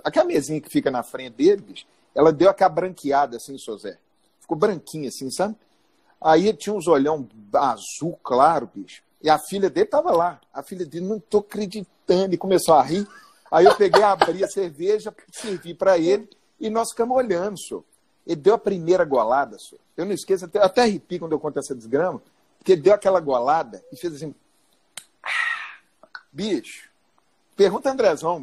[0.05, 3.99] aquela mesinha que fica na frente dele, bicho, ela deu aquela branqueada assim, Sozé.
[4.41, 5.57] Ficou branquinha assim, sabe?
[6.21, 9.03] Aí tinha uns olhão azul claro, bicho.
[9.23, 10.41] E a filha dele tava lá.
[10.53, 13.07] A filha dele, não tô acreditando, e começou a rir.
[13.51, 16.29] Aí eu peguei, abri a cerveja, servi para ele,
[16.59, 17.85] e nós ficamos olhando, senhor.
[18.27, 19.81] Ele deu a primeira golada, senhor.
[19.97, 22.23] Eu não esqueço, até, até arrepio quando eu conto essa desgrama,
[22.61, 24.33] porque deu aquela golada e fez assim.
[26.33, 26.89] Bicho,
[27.57, 28.41] pergunta Andrezão,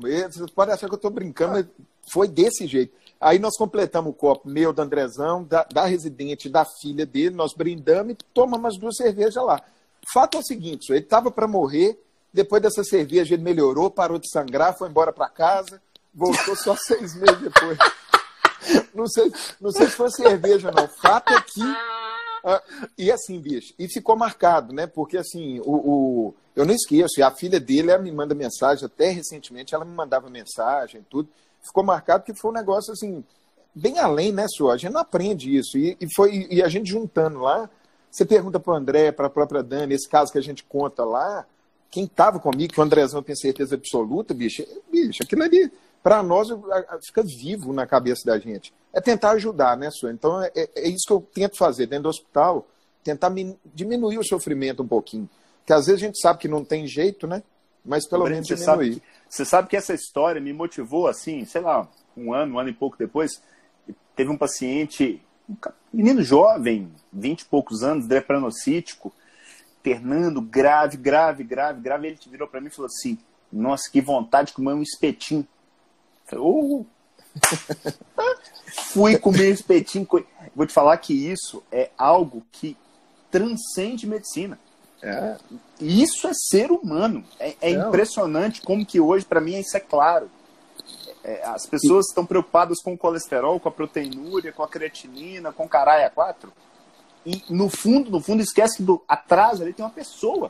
[0.53, 1.65] pode achar que eu estou brincando, mas
[2.11, 2.93] foi desse jeito.
[3.19, 7.53] Aí nós completamos o copo meu, do Andrezão, da, da residente, da filha dele, nós
[7.53, 9.61] brindamos e tomamos as duas cervejas lá.
[10.13, 11.97] Fato é o seguinte, ele estava para morrer,
[12.33, 15.81] depois dessa cerveja ele melhorou, parou de sangrar, foi embora para casa,
[16.13, 17.77] voltou só seis meses depois
[18.93, 20.87] não, sei, não sei se foi cerveja, não.
[20.87, 21.61] Fato é que.
[22.47, 24.87] Uh, e assim, bicho, e ficou marcado, né?
[24.87, 28.85] Porque assim, o, o, eu não esqueço, e a filha dele ela me manda mensagem,
[28.85, 31.27] até recentemente ela me mandava mensagem, tudo.
[31.61, 33.21] Ficou marcado que foi um negócio assim,
[33.75, 34.71] bem além, né, senhor?
[34.71, 35.77] A gente não aprende isso.
[35.77, 37.69] E, e foi, e a gente juntando lá,
[38.09, 41.03] você pergunta para o André, para a própria Dani, esse caso que a gente conta
[41.03, 41.45] lá,
[41.91, 45.69] quem estava comigo, que o Andrezão tem certeza absoluta, bicho, bicho, aquilo ali
[46.03, 46.49] para nós
[47.05, 48.73] fica vivo na cabeça da gente.
[48.93, 50.11] É tentar ajudar, né, Sua?
[50.11, 52.67] Então é, é, isso que eu tento fazer dentro do hospital,
[53.03, 53.31] tentar
[53.73, 55.29] diminuir o sofrimento um pouquinho.
[55.65, 57.43] Que às vezes a gente sabe que não tem jeito, né?
[57.83, 58.65] Mas pelo menos diminuir.
[58.65, 62.59] Sabe que, você sabe que essa história me motivou assim, sei lá, um ano, um
[62.59, 63.41] ano e pouco depois,
[64.15, 65.55] teve um paciente, um
[65.93, 69.13] menino jovem, vinte e poucos anos, drepranocítico,
[69.79, 72.07] internando grave, grave, grave, grave.
[72.07, 73.17] Ele virou para mim e falou assim:
[73.51, 75.47] Nossa, que vontade de comer um espetinho.
[76.33, 76.85] Uh!
[78.93, 80.07] Fui comer espetinho.
[80.55, 82.75] Vou te falar que isso é algo que
[83.31, 84.59] transcende medicina.
[85.01, 85.37] É.
[85.79, 87.23] Isso é ser humano.
[87.39, 90.29] É, é impressionante como que hoje, para mim, isso é claro.
[91.23, 92.09] É, as pessoas e...
[92.09, 96.51] estão preocupadas com o colesterol, com a proteinúria, com a creatinina, com caralho 4
[97.27, 100.49] e no fundo, no fundo, esquece que do, atrás ali tem uma pessoa.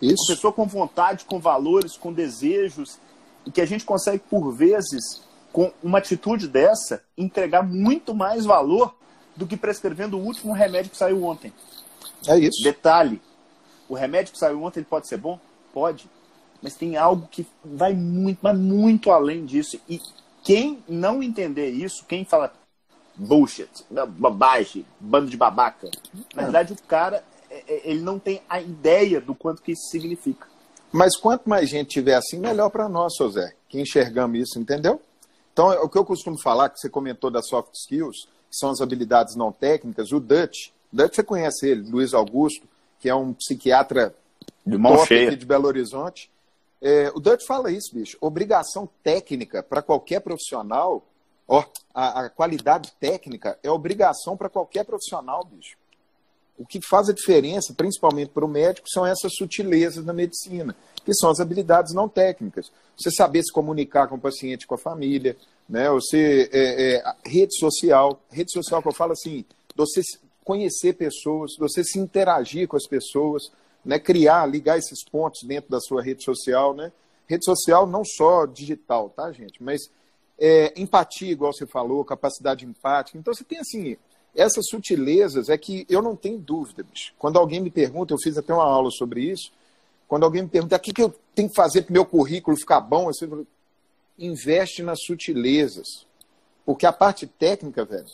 [0.00, 0.22] Isso.
[0.22, 3.00] Uma pessoa com vontade, com valores, com desejos,
[3.46, 8.94] e que a gente consegue, por vezes, com uma atitude dessa, entregar muito mais valor
[9.36, 11.52] do que prescrevendo o último remédio que saiu ontem.
[12.26, 12.62] É isso.
[12.62, 13.20] Detalhe:
[13.88, 15.38] o remédio que saiu ontem pode ser bom?
[15.72, 16.08] Pode.
[16.62, 19.80] Mas tem algo que vai muito, mas muito além disso.
[19.88, 20.00] E
[20.44, 22.52] quem não entender isso, quem fala
[23.14, 23.68] bullshit,
[24.16, 25.90] bobagem, bando de babaca,
[26.34, 29.90] na verdade o cara é, é, ele não tem a ideia do quanto que isso
[29.90, 30.46] significa.
[30.92, 35.00] Mas quanto mais gente tiver assim, melhor para nós, seu Zé, que enxergamos isso, entendeu?
[35.52, 38.70] Então, é o que eu costumo falar, que você comentou das soft skills, que são
[38.70, 42.68] as habilidades não técnicas, o Dutch, Dutch você conhece ele, Luiz Augusto,
[43.00, 44.14] que é um psiquiatra
[44.66, 45.28] de mão cheia.
[45.28, 46.30] aqui de Belo Horizonte.
[46.80, 48.16] É, o Dutch fala isso, bicho.
[48.20, 51.02] Obrigação técnica para qualquer profissional,
[51.48, 55.76] ó, a, a, qualidade técnica é obrigação para qualquer profissional, bicho.
[56.62, 61.12] O que faz a diferença, principalmente para o médico, são essas sutilezas da medicina, que
[61.12, 62.70] são as habilidades não técnicas.
[62.96, 65.36] Você saber se comunicar com o paciente, com a família,
[65.68, 65.90] né?
[65.90, 69.44] Você é, é, rede social, rede social que eu falo assim,
[69.74, 70.02] você
[70.44, 73.50] conhecer pessoas, você se interagir com as pessoas,
[73.84, 73.98] né?
[73.98, 76.92] Criar, ligar esses pontos dentro da sua rede social, né?
[77.26, 79.60] Rede social não só digital, tá, gente?
[79.60, 79.90] Mas
[80.38, 83.18] é, empatia, igual você falou, capacidade empática.
[83.18, 83.96] Então você tem assim
[84.34, 87.12] essas sutilezas é que eu não tenho dúvida, bicho.
[87.18, 89.52] Quando alguém me pergunta, eu fiz até uma aula sobre isso,
[90.08, 92.56] quando alguém me pergunta o que, que eu tenho que fazer para o meu currículo
[92.56, 93.46] ficar bom, eu sempre
[94.18, 95.86] investe nas sutilezas.
[96.64, 98.06] Porque a parte técnica, velho,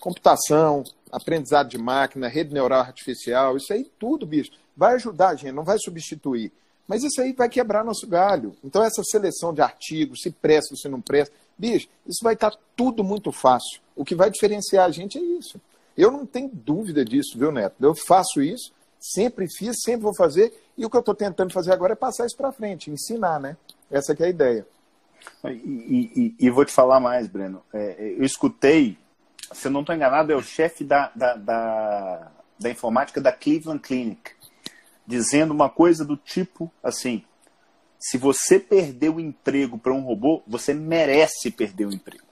[0.00, 5.52] computação, aprendizado de máquina, rede neural artificial, isso aí tudo, bicho, vai ajudar a gente,
[5.52, 6.52] não vai substituir.
[6.88, 8.56] Mas isso aí vai quebrar nosso galho.
[8.64, 13.04] Então, essa seleção de artigos, se presta, se não presta, bicho, isso vai estar tudo
[13.04, 13.80] muito fácil.
[13.94, 15.60] O que vai diferenciar a gente é isso.
[15.96, 17.76] Eu não tenho dúvida disso, viu, Neto?
[17.80, 21.72] Eu faço isso, sempre fiz, sempre vou fazer, e o que eu estou tentando fazer
[21.72, 23.56] agora é passar isso para frente, ensinar, né?
[23.88, 24.66] Essa é a ideia.
[25.44, 27.62] E, e, e, vou te falar mais, Breno.
[27.72, 28.98] É, eu escutei,
[29.52, 33.80] se eu não estou enganado, é o chefe da, da, da, da informática da Cleveland
[33.80, 34.32] Clinic,
[35.06, 37.24] dizendo uma coisa do tipo assim:
[38.02, 42.24] se você perder o emprego para um robô, você merece perder o emprego.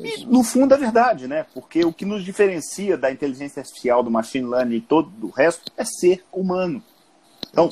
[0.00, 1.44] E, no fundo é verdade, né?
[1.52, 5.70] Porque o que nos diferencia da inteligência artificial, do machine learning e todo o resto
[5.76, 6.82] é ser humano.
[7.50, 7.68] Então,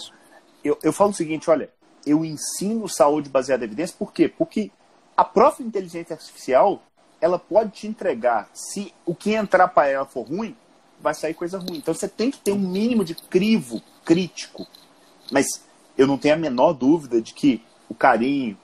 [0.62, 1.70] eu, eu falo o seguinte, olha,
[2.04, 4.28] eu ensino saúde baseada em evidência, por quê?
[4.28, 4.70] Porque
[5.16, 6.82] a própria inteligência artificial,
[7.18, 10.54] ela pode te entregar, se o que entrar para ela for ruim,
[11.00, 11.78] vai sair coisa ruim.
[11.78, 14.66] Então você tem que ter um mínimo de crivo crítico.
[15.32, 15.46] Mas
[15.96, 18.56] eu não tenho a menor dúvida de que o carinho,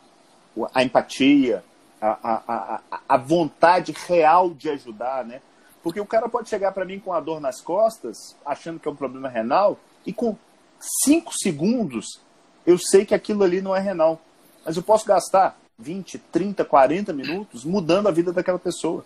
[0.72, 1.64] a empatia,
[2.00, 5.40] a, a, a, vontade real de ajudar, né?
[5.82, 8.90] Porque o cara pode chegar para mim com a dor nas costas, achando que é
[8.90, 10.36] um problema renal, e com
[11.04, 12.20] cinco segundos
[12.66, 14.20] eu sei que aquilo ali não é renal.
[14.64, 19.04] Mas eu posso gastar 20, 30, 40 minutos mudando a vida daquela pessoa.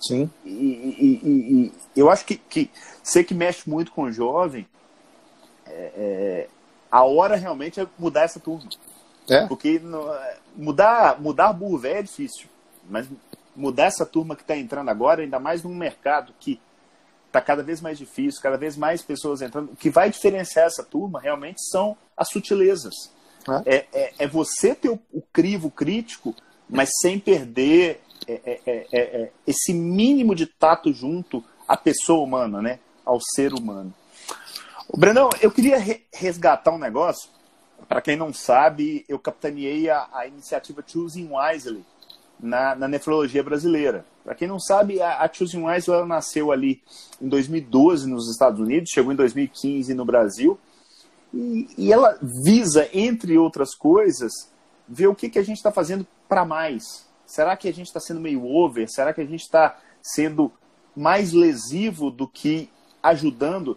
[0.00, 0.30] Sim.
[0.44, 2.70] E, e, e, e eu acho que, que
[3.02, 4.66] você que mexe muito com o jovem,
[5.66, 6.48] é, é,
[6.96, 8.70] a hora realmente é mudar essa turma.
[9.28, 9.46] É?
[9.46, 10.02] Porque no,
[10.56, 12.48] mudar, mudar burro velho é difícil.
[12.88, 13.06] Mas
[13.54, 16.58] mudar essa turma que está entrando agora, ainda mais num mercado que
[17.26, 19.72] está cada vez mais difícil, cada vez mais pessoas entrando.
[19.72, 22.94] O que vai diferenciar essa turma realmente são as sutilezas.
[23.66, 26.34] É, é, é, é você ter o, o, crivo crítico,
[26.68, 32.78] mas sem perder é, é, esse mínimo de tato junto à pessoa humana, né?
[33.04, 33.94] ao ser humano.
[34.88, 37.28] O Brenão, eu queria re resgatar um negócio.
[37.88, 41.84] Para quem não sabe, eu capitaneei a, a iniciativa Choosing Wisely,
[42.38, 44.04] na, na nefrologia brasileira.
[44.24, 46.82] Para quem não sabe, a, a Choosing Wise ela nasceu ali
[47.20, 50.58] em 2012 nos Estados Unidos, chegou em 2015 no Brasil,
[51.34, 54.32] e, e ela visa, entre outras coisas,
[54.88, 57.06] ver o que, que a gente está fazendo para mais.
[57.26, 58.88] Será que a gente está sendo meio over?
[58.88, 60.52] Será que a gente está sendo
[60.94, 62.70] mais lesivo do que
[63.02, 63.76] ajudando?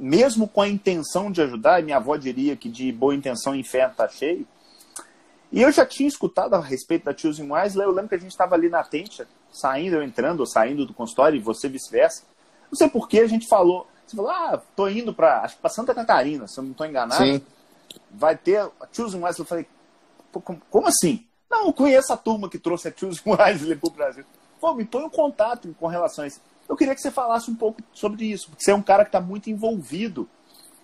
[0.00, 4.08] Mesmo com a intenção de ajudar, minha avó diria que de boa intenção inferno está
[4.08, 4.46] cheio,
[5.52, 8.30] e eu já tinha escutado a respeito da Choosing Wisely, eu lembro que a gente
[8.30, 12.22] estava ali na tente, saindo, eu entrando, ou saindo do consultório, e você vice-versa.
[12.70, 15.60] Não sei por que a gente falou, você falou, ah, tô indo para, acho que
[15.60, 17.22] para Santa Catarina, se eu não estou enganado.
[17.22, 17.42] Sim.
[18.10, 19.40] Vai ter a Choosing Wisely.
[19.40, 19.66] Eu falei,
[20.70, 21.26] como assim?
[21.50, 24.24] Não, eu conheço a turma que trouxe a Choosing Wisely para o Brasil.
[24.60, 26.40] Pô, me põe um contato com relação a isso.
[26.70, 29.08] Eu queria que você falasse um pouco sobre isso, porque você é um cara que
[29.08, 30.28] está muito envolvido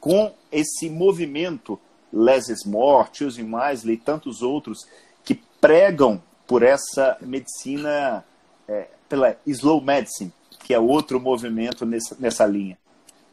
[0.00, 1.78] com esse movimento
[2.12, 4.84] Les More, Choosing Wisely e tantos outros
[5.24, 8.24] que pregam por essa medicina,
[8.66, 10.32] é, pela slow medicine,
[10.64, 12.76] que é outro movimento nessa, nessa linha.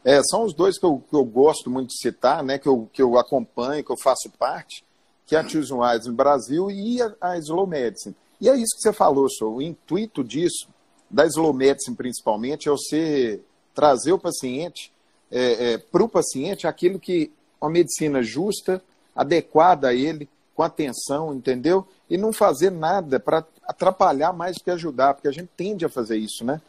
[0.04, 2.88] É, são os dois que eu, que eu gosto muito de citar, né, que, eu,
[2.92, 4.84] que eu acompanho, que eu faço parte,
[5.26, 8.14] que é a Choosing Wisely no Brasil e a, a Slow Medicine.
[8.40, 9.56] E é isso que você falou, sou.
[9.56, 10.68] O intuito disso,
[11.14, 13.40] da Slow Medicine principalmente, é você
[13.72, 14.92] trazer o paciente,
[15.30, 18.82] é, é, para o paciente, aquilo que uma medicina justa,
[19.14, 21.86] adequada a ele, com atenção, entendeu?
[22.10, 26.16] E não fazer nada para atrapalhar mais que ajudar, porque a gente tende a fazer
[26.16, 26.60] isso, né?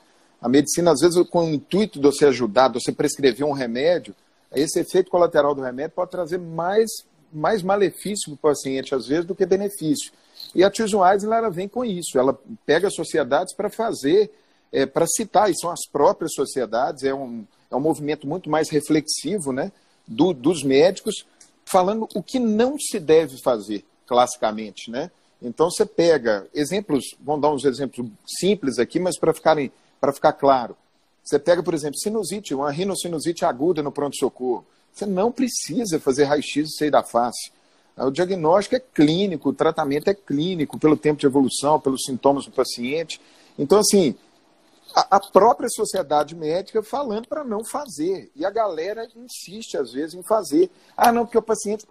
[0.42, 4.16] A medicina, às vezes, com o intuito de você ajudar, de você prescrever um remédio,
[4.54, 6.90] esse efeito colateral do remédio pode trazer mais,
[7.34, 10.12] mais malefício para o paciente, às vezes, do que benefício.
[10.54, 14.32] E a Eisner, ela vem com isso, ela pega sociedades para fazer,
[14.72, 18.70] é, para citar, e são as próprias sociedades, é um, é um movimento muito mais
[18.70, 19.72] reflexivo, né?
[20.08, 21.26] do, dos médicos
[21.66, 25.10] falando o que não se deve fazer, classicamente, né?
[25.42, 28.08] Então você pega exemplos, vamos dar uns exemplos
[28.40, 30.78] simples aqui, mas para ficarem para ficar claro.
[31.24, 34.66] Você pega, por exemplo, sinusite, uma rinocinusite aguda no pronto-socorro.
[34.94, 37.52] Você não precisa fazer raio-x e sair da face.
[37.98, 42.52] O diagnóstico é clínico, o tratamento é clínico, pelo tempo de evolução, pelos sintomas do
[42.52, 43.22] paciente.
[43.58, 44.16] Então, assim,
[44.94, 48.32] a, própria sociedade médica falando para não fazer.
[48.36, 50.70] E a galera insiste, às vezes, em fazer.
[50.96, 51.86] Ah, não, porque o paciente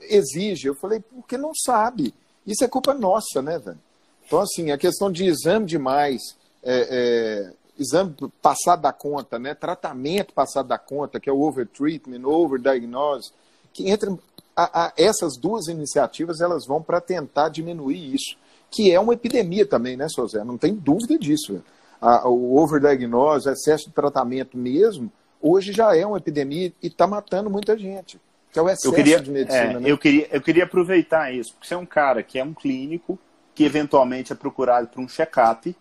[0.00, 0.68] exige.
[0.68, 2.14] Eu falei, porque não sabe.
[2.46, 3.78] Isso é culpa nossa, né, velho?
[4.26, 9.54] Então, assim, a questão de exame demais, é, é, exame passado da conta, né?
[9.54, 13.30] Tratamento passado da conta, que é o overtreatment, overdiagnose,
[13.72, 14.10] que entre
[14.56, 18.36] a, a, essas duas iniciativas elas vão para tentar diminuir isso,
[18.70, 20.44] que é uma epidemia também, né, Sozé?
[20.44, 21.62] Não tem dúvida disso.
[22.00, 27.50] A, o overdiagnose, excesso de tratamento mesmo, hoje já é uma epidemia e está matando
[27.50, 28.20] muita gente.
[28.50, 29.62] Que é o excesso queria, de medicina.
[29.62, 29.90] É, né?
[29.90, 33.18] eu, queria, eu queria aproveitar isso, porque você é um cara que é um clínico,
[33.54, 35.74] que eventualmente é procurado para um check-up,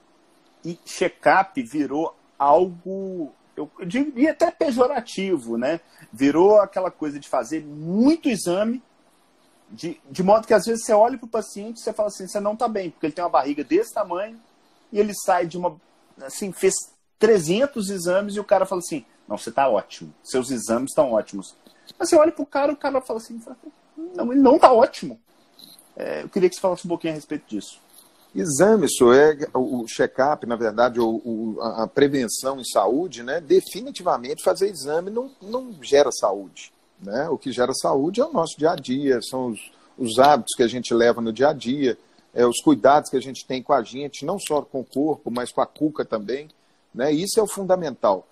[0.64, 5.80] e check-up virou algo eu diria até pejorativo, né?
[6.12, 8.82] Virou aquela coisa de fazer muito exame,
[9.70, 12.28] de, de modo que às vezes você olha para o paciente e você fala assim,
[12.28, 14.40] você não está bem, porque ele tem uma barriga desse tamanho
[14.92, 15.80] e ele sai de uma,
[16.22, 16.74] assim, fez
[17.20, 21.56] 300 exames e o cara fala assim, não, você está ótimo, seus exames estão ótimos.
[21.98, 23.42] Mas você olha para o cara, o cara fala assim,
[24.16, 25.20] não, ele não está ótimo.
[25.96, 27.80] É, eu queria que você falasse um pouquinho a respeito disso.
[28.34, 33.42] Exame, isso é o check-up, na verdade, o, a prevenção em saúde, né?
[33.42, 36.72] Definitivamente fazer exame não, não gera saúde.
[37.02, 37.28] Né?
[37.30, 39.60] O que gera saúde é o nosso dia a dia, são os,
[39.98, 41.98] os hábitos que a gente leva no dia a dia,
[42.34, 45.30] é, os cuidados que a gente tem com a gente, não só com o corpo,
[45.30, 46.48] mas com a cuca também.
[46.94, 47.12] Né?
[47.12, 48.26] Isso é o fundamental.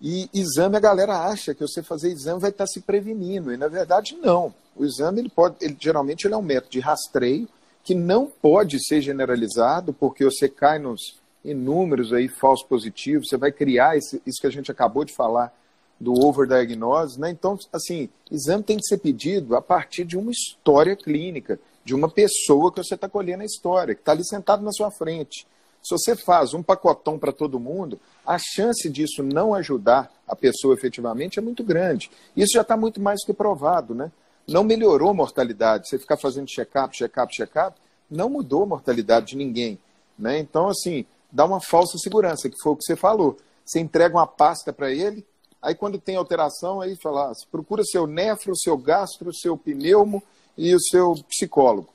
[0.00, 3.68] E exame, a galera acha que você fazer exame vai estar se prevenindo, e na
[3.68, 4.52] verdade não.
[4.74, 7.48] O exame, ele pode, ele, geralmente, ele é um método de rastreio,
[7.86, 13.52] que não pode ser generalizado, porque você cai nos inúmeros aí falsos positivos, você vai
[13.52, 15.56] criar esse, isso que a gente acabou de falar
[16.00, 17.30] do overdiagnose, né?
[17.30, 22.10] Então, assim, exame tem que ser pedido a partir de uma história clínica, de uma
[22.10, 25.46] pessoa que você está colhendo a história, que está ali sentado na sua frente.
[25.80, 30.74] Se você faz um pacotão para todo mundo, a chance disso não ajudar a pessoa
[30.74, 32.10] efetivamente é muito grande.
[32.36, 34.10] Isso já está muito mais que provado, né?
[34.46, 35.88] Não melhorou a mortalidade.
[35.88, 37.78] Você ficar fazendo check-up, check-up, check-up,
[38.10, 39.78] não mudou a mortalidade de ninguém.
[40.18, 40.38] Né?
[40.38, 43.36] Então, assim, dá uma falsa segurança, que foi o que você falou.
[43.64, 45.26] Você entrega uma pasta para ele,
[45.60, 50.22] aí quando tem alteração, aí fala, ah, procura seu nefro, seu gastro, seu pneumo
[50.56, 51.88] e o seu psicólogo.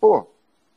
[0.00, 0.26] Pô,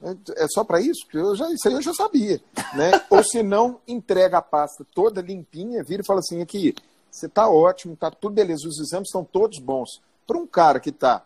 [0.04, 1.06] é, é só para isso?
[1.14, 2.42] Eu já, isso aí eu já sabia.
[2.76, 2.92] Né?
[3.10, 6.76] Ou se não, entrega a pasta toda limpinha, vira e fala assim, aqui,
[7.10, 10.02] você está ótimo, está tudo beleza, os exames estão todos bons.
[10.26, 11.26] Para um cara que está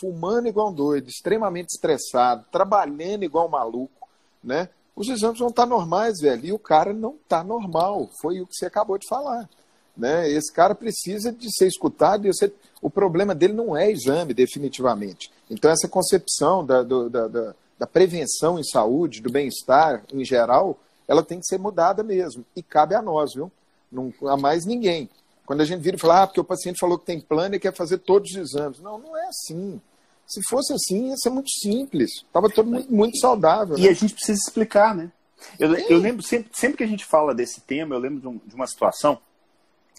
[0.00, 4.08] fumando igual um doido, extremamente estressado, trabalhando igual um maluco,
[4.42, 4.68] né?
[4.98, 6.44] Os exames vão estar tá normais, velho.
[6.44, 8.10] E o cara não está normal.
[8.20, 9.48] Foi o que você acabou de falar.
[9.96, 10.28] Né?
[10.28, 12.52] Esse cara precisa de ser escutado e você...
[12.82, 15.30] o problema dele não é exame, definitivamente.
[15.48, 20.76] Então, essa concepção da, do, da, da, da prevenção em saúde, do bem-estar em geral,
[21.06, 22.44] ela tem que ser mudada mesmo.
[22.56, 23.52] E cabe a nós, viu?
[23.90, 25.08] Não a mais ninguém.
[25.48, 27.58] Quando a gente vira e fala, ah, porque o paciente falou que tem plano e
[27.58, 28.80] quer fazer todos os exames.
[28.80, 29.80] Não, não é assim.
[30.26, 32.16] Se fosse assim, ia ser muito simples.
[32.16, 33.78] Estava todo mundo muito saudável.
[33.78, 33.88] E né?
[33.88, 35.10] a gente precisa explicar, né?
[35.58, 38.36] Eu, eu lembro, sempre, sempre que a gente fala desse tema, eu lembro de, um,
[38.44, 39.18] de uma situação.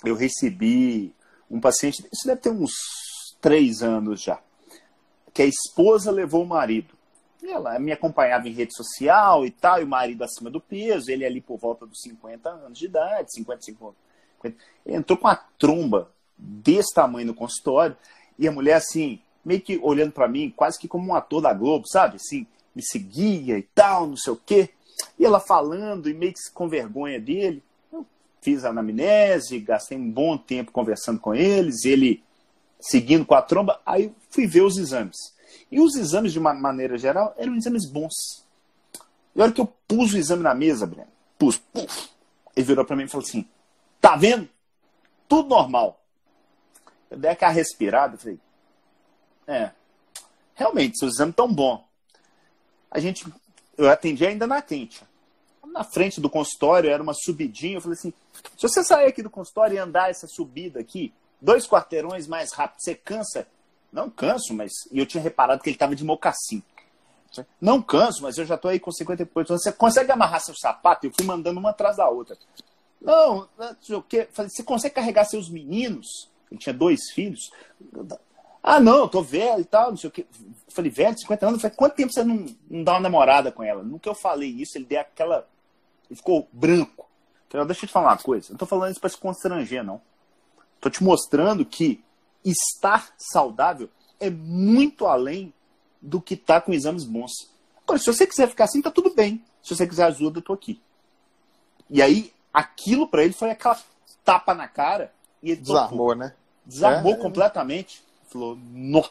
[0.05, 1.11] Eu recebi
[1.49, 2.71] um paciente, isso deve ter uns
[3.41, 4.39] três anos já,
[5.33, 6.93] que a esposa levou o marido.
[7.41, 11.25] Ela me acompanhava em rede social e tal, e o marido acima do peso, ele
[11.25, 13.95] ali por volta dos 50 anos de idade, 55
[14.47, 17.95] ele entrou com a tromba desse tamanho no consultório
[18.37, 21.53] e a mulher, assim, meio que olhando para mim, quase que como um ator da
[21.53, 22.15] Globo, sabe?
[22.15, 24.69] Assim, me seguia e tal, não sei o quê.
[25.17, 27.61] E ela falando e meio que com vergonha dele.
[27.91, 28.05] Eu
[28.41, 32.23] fiz a anamnese, gastei um bom tempo conversando com eles, ele
[32.79, 33.81] seguindo com a tromba.
[33.85, 35.17] Aí fui ver os exames.
[35.71, 38.45] E os exames, de uma maneira geral, eram exames bons.
[39.35, 42.09] E a hora que eu pus o exame na mesa, Breno, pus, puf,
[42.55, 43.45] ele virou para mim e falou assim:
[44.01, 44.49] Tá vendo?
[45.27, 46.03] Tudo normal.
[47.09, 48.39] Eu dei aquela respirada e falei,
[49.47, 49.71] é,
[50.53, 51.83] realmente, seus exames tão bom.
[52.91, 53.25] A gente,
[53.77, 55.03] eu atendi ainda na quente.
[55.65, 57.77] Na frente do consultório era uma subidinha.
[57.77, 58.13] Eu falei assim:
[58.57, 62.81] se você sair aqui do consultório e andar essa subida aqui, dois quarteirões mais rápido,
[62.81, 63.47] você cansa?
[63.91, 64.71] Não canso, mas.
[64.91, 66.63] E eu tinha reparado que ele estava de mocassim.
[67.61, 69.63] Não canso, mas eu já estou aí com 50 e poucos anos.
[69.63, 71.05] Você consegue amarrar seu sapato?
[71.05, 72.35] Eu fui mandando uma atrás da outra.
[73.01, 74.27] Não, não sei o quê.
[74.31, 76.29] Falei, você consegue carregar seus meninos?
[76.51, 77.51] Ele tinha dois filhos.
[78.61, 80.25] Ah, não, tô velho e tal, não sei o quê.
[80.67, 81.61] Falei, velho, 50 anos.
[81.61, 83.83] Falei, quanto tempo você não, não dá uma namorada com ela?
[83.83, 85.47] Nunca eu falei isso, ele deu aquela.
[86.09, 87.07] Ele ficou branco.
[87.47, 88.49] Então, deixa eu te falar uma coisa.
[88.51, 90.01] Não tô falando isso para se constranger, não.
[90.79, 92.03] Tô te mostrando que
[92.43, 93.89] estar saudável
[94.19, 95.53] é muito além
[96.01, 97.31] do que tá com exames bons.
[97.83, 99.43] Agora, se você quiser ficar assim, tá tudo bem.
[99.63, 100.81] Se você quiser ajuda, eu tô aqui.
[101.89, 103.79] E aí, aquilo para ele foi aquela
[104.23, 106.15] tapa na cara e ele desarmou, topou.
[106.15, 106.33] né?
[106.65, 107.17] Desarmou é.
[107.17, 108.03] completamente.
[108.27, 109.03] Falou, no.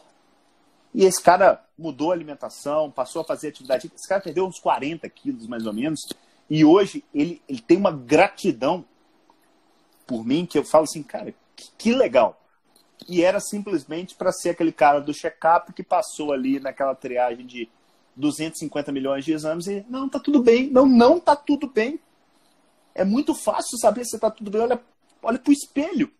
[0.93, 3.91] E esse cara mudou a alimentação, passou a fazer atividade.
[3.95, 6.01] Esse cara perdeu uns 40 quilos, mais ou menos.
[6.49, 8.83] E hoje ele, ele tem uma gratidão
[10.07, 12.41] por mim que eu falo assim, cara, que, que legal.
[13.07, 17.69] E era simplesmente para ser aquele cara do check-up que passou ali naquela triagem de
[18.15, 20.69] 250 milhões de exames e não, tá tudo bem.
[20.69, 21.99] Não, não tá tudo bem.
[22.93, 24.61] É muito fácil saber se tá tudo bem.
[24.61, 24.81] Olha,
[25.21, 26.11] olha pro espelho.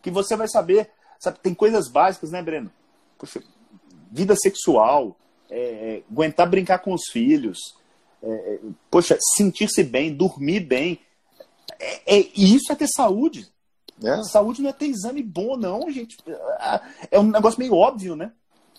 [0.00, 0.90] Que você vai saber.
[1.18, 2.70] Sabe, tem coisas básicas, né, Breno?
[3.16, 3.42] Poxa,
[4.10, 5.16] vida sexual,
[5.48, 7.58] é, é aguentar brincar com os filhos,
[8.22, 11.00] é, é, poxa, sentir-se bem, dormir bem.
[11.78, 13.50] É, é, isso é ter saúde.
[14.02, 14.22] É.
[14.24, 16.16] Saúde não é ter exame bom, não, gente.
[17.10, 18.32] É um negócio meio óbvio, né?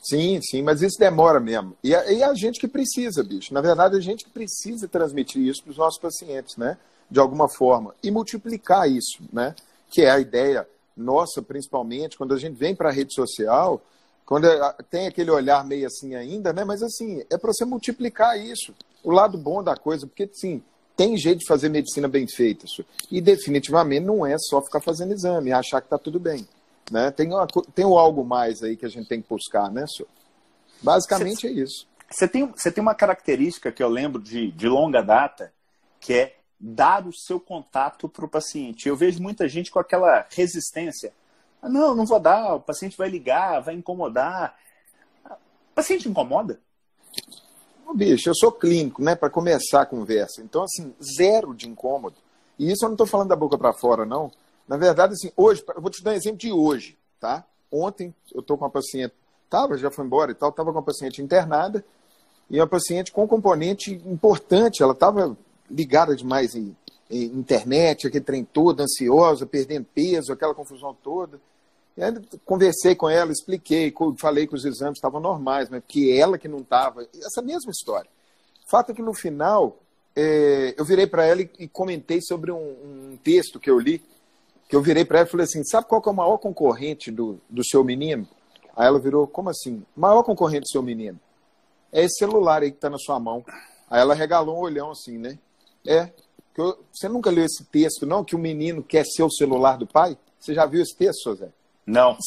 [0.04, 1.76] Sim, sim, mas isso demora mesmo.
[1.84, 3.54] E a, e a gente que precisa, bicho.
[3.54, 6.78] Na verdade, a gente que precisa transmitir isso para os nossos pacientes, né?
[7.10, 7.96] De alguma forma.
[8.04, 9.56] E multiplicar isso, né?
[9.90, 13.82] Que é a ideia nossa, principalmente, quando a gente vem para a rede social,
[14.26, 16.64] quando é, tem aquele olhar meio assim ainda, né?
[16.64, 18.74] Mas assim, é para você multiplicar isso
[19.04, 20.62] o lado bom da coisa, porque sim,
[20.96, 22.66] tem jeito de fazer medicina bem feita.
[22.66, 22.86] Isso.
[23.12, 26.48] E definitivamente não é só ficar fazendo exame e achar que está tudo bem.
[26.94, 27.10] Né?
[27.10, 30.08] Tem, uma, tem um algo mais aí que a gente tem que buscar, né, senhor?
[30.80, 31.88] Basicamente cê, é isso.
[32.08, 35.52] Você tem, você tem uma característica que eu lembro de, de longa data,
[36.00, 38.88] que é dar o seu contato para o paciente.
[38.88, 41.12] Eu vejo muita gente com aquela resistência.
[41.64, 44.56] Ah, não, não vou dar, o paciente vai ligar, vai incomodar.
[45.26, 46.62] O paciente incomoda?
[47.96, 50.44] bicho, eu sou clínico, né, para começar a conversa.
[50.44, 52.18] Então, assim, zero de incômodo.
[52.60, 54.32] E isso eu não estou falando da boca para fora, não.
[54.68, 57.46] Na verdade, assim, hoje, eu vou te dar um exemplo de hoje, tá?
[57.72, 59.14] Ontem eu estou com uma paciente,
[59.50, 61.84] tava, já foi embora e tal, estava com uma paciente internada
[62.50, 65.36] e uma paciente com um componente importante, ela estava
[65.70, 66.76] ligada demais em,
[67.10, 71.40] em, internet, aquele trem todo, ansiosa, perdendo peso, aquela confusão toda.
[71.96, 72.14] E aí,
[72.46, 76.60] conversei com ela, expliquei, falei que os exames estavam normais, mas que ela que não
[76.60, 77.08] estava.
[77.16, 78.10] Essa mesma história.
[78.66, 79.78] O fato é que no final,
[80.16, 84.02] é, eu virei para ela e, e, comentei sobre um, um, texto que eu li,
[84.68, 87.40] que eu virei para ela e falei assim: sabe qual é o maior concorrente do,
[87.50, 88.28] do seu menino?
[88.76, 89.84] Aí ela virou: como assim?
[89.96, 91.20] Maior concorrente do seu menino?
[91.92, 93.46] É esse celular aí que está na sua mão.
[93.90, 95.38] Aí ela regalou um olhão assim, né?
[95.86, 96.10] É.
[96.56, 98.24] Eu, você nunca leu esse texto, não?
[98.24, 100.18] Que o menino quer ser o celular do pai?
[100.40, 101.50] Você já viu esse texto, José?
[101.86, 102.18] Não.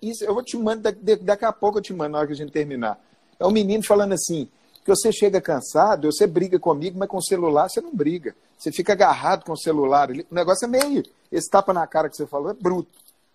[0.00, 2.36] Isso, eu vou te mandar, daqui a pouco eu te mando na hora que a
[2.36, 3.00] gente terminar.
[3.38, 4.48] É um menino falando assim,
[4.84, 8.34] que você chega cansado, você briga comigo, mas com o celular você não briga.
[8.58, 10.10] Você fica agarrado com o celular.
[10.10, 11.04] O negócio é meio.
[11.30, 12.90] Esse tapa na cara que você falou é bruto.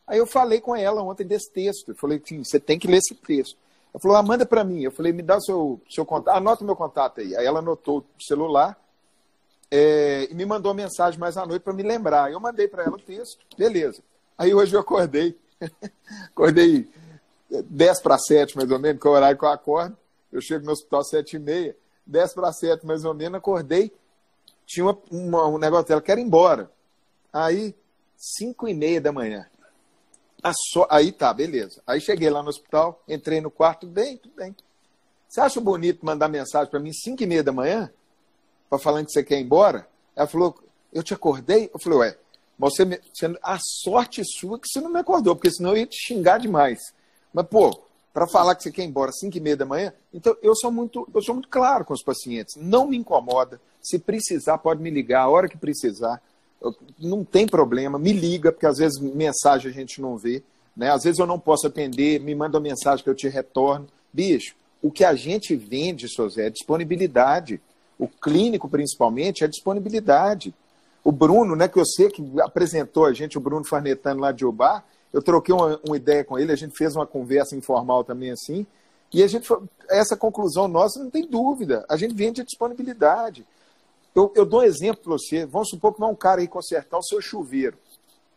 [0.05, 1.89] Aí eu falei com ela ontem desse texto.
[1.89, 3.57] Eu falei assim, você tem que ler esse texto.
[3.93, 4.81] Ela falou, ah, manda para mim.
[4.81, 7.35] Eu falei, me dá o seu, seu contato, anota o meu contato aí.
[7.35, 8.77] Aí ela anotou o celular
[9.71, 12.31] é, e me mandou uma mensagem mais à noite para me lembrar.
[12.31, 14.01] Eu mandei para ela o texto, beleza.
[14.37, 15.37] Aí hoje eu acordei,
[16.31, 16.87] Acordei
[17.49, 19.97] 10 para 7, mais ou menos, que é o horário que eu acordo.
[20.33, 21.77] Eu chego no hospital às 7 e meia.
[22.05, 23.93] 10 para 7, mais ou menos, acordei.
[24.65, 26.69] Tinha uma, uma, um negócio dela, quero ir embora.
[27.31, 27.75] Aí,
[28.17, 29.47] 5 e meia da manhã.
[30.71, 30.85] So...
[30.89, 31.81] Aí tá, beleza.
[31.85, 34.55] Aí cheguei lá no hospital, entrei no quarto, tudo bem, tudo bem.
[35.29, 37.91] Você acha bonito mandar mensagem para mim 5 e meia da manhã?
[38.69, 39.87] Para falando que você quer ir embora?
[40.15, 40.59] Ela falou,
[40.91, 41.69] eu te acordei?
[41.73, 42.17] Eu falei, ué,
[42.57, 45.87] mas você, você, a sorte sua que você não me acordou, porque senão eu ia
[45.87, 46.79] te xingar demais.
[47.33, 49.91] Mas, pô, para falar que você quer ir embora às 5 e meia da manhã,
[50.13, 52.55] então eu sou muito, eu sou muito claro com os pacientes.
[52.55, 53.59] Não me incomoda.
[53.81, 56.21] Se precisar, pode me ligar a hora que precisar.
[56.61, 60.43] Eu, não tem problema, me liga, porque às vezes mensagem a gente não vê.
[60.77, 60.91] Né?
[60.91, 63.87] Às vezes eu não posso atender, me manda uma mensagem que eu te retorno.
[64.13, 67.59] Bicho, o que a gente vende, Sozé, é disponibilidade.
[67.97, 70.53] O clínico, principalmente, é disponibilidade.
[71.03, 74.45] O Bruno, né, que eu sei que apresentou a gente, o Bruno Farnetano lá de
[74.45, 78.31] Ubar, eu troquei uma, uma, ideia com ele, a gente fez uma conversa informal também
[78.31, 78.65] assim,
[79.13, 79.47] e a gente
[79.89, 83.45] essa conclusão nossa não tem dúvida, a gente vende a disponibilidade.
[84.15, 86.97] Eu, eu dou um exemplo para você, vamos supor que vai um cara aí consertar
[86.97, 87.77] o seu chuveiro.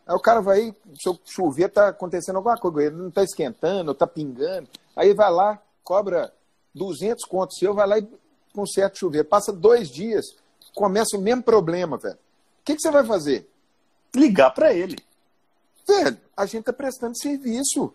[0.05, 3.91] Aí o cara vai, o seu chuveiro está acontecendo alguma coisa, ele não está esquentando,
[3.91, 6.31] está pingando, aí vai lá, cobra
[6.73, 8.07] 200 contos seu, vai lá e
[8.53, 9.27] conserta o chuveiro.
[9.27, 10.25] Passa dois dias,
[10.73, 12.17] começa o mesmo problema, velho
[12.67, 13.49] que, que você vai fazer?
[14.13, 14.97] Ligar para ele.
[15.87, 17.91] Velho, a gente está prestando serviço.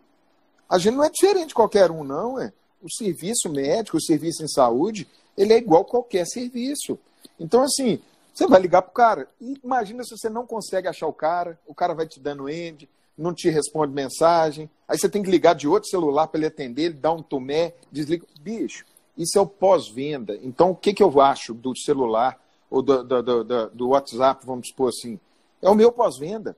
[0.68, 2.38] A gente não é diferente de qualquer um, não.
[2.40, 2.52] É.
[2.82, 5.06] O serviço médico, o serviço em saúde,
[5.38, 6.98] ele é igual qualquer serviço.
[7.38, 8.00] Então, assim,
[8.34, 9.28] Você vai ligar pro cara.
[9.40, 12.88] E imagina se você não consegue achar o cara, o cara vai te dando end,
[13.16, 16.82] não te responde mensagem, aí você tem que ligar de outro celular para ele atender,
[16.84, 18.26] ele dá um tomé, desliga.
[18.40, 18.86] Bicho,
[19.16, 20.38] isso é o pós-venda.
[20.42, 22.40] Então, o que, que eu acho do celular
[22.70, 25.20] ou do, do, do, do WhatsApp, vamos supor assim?
[25.60, 26.56] É o meu pós-venda.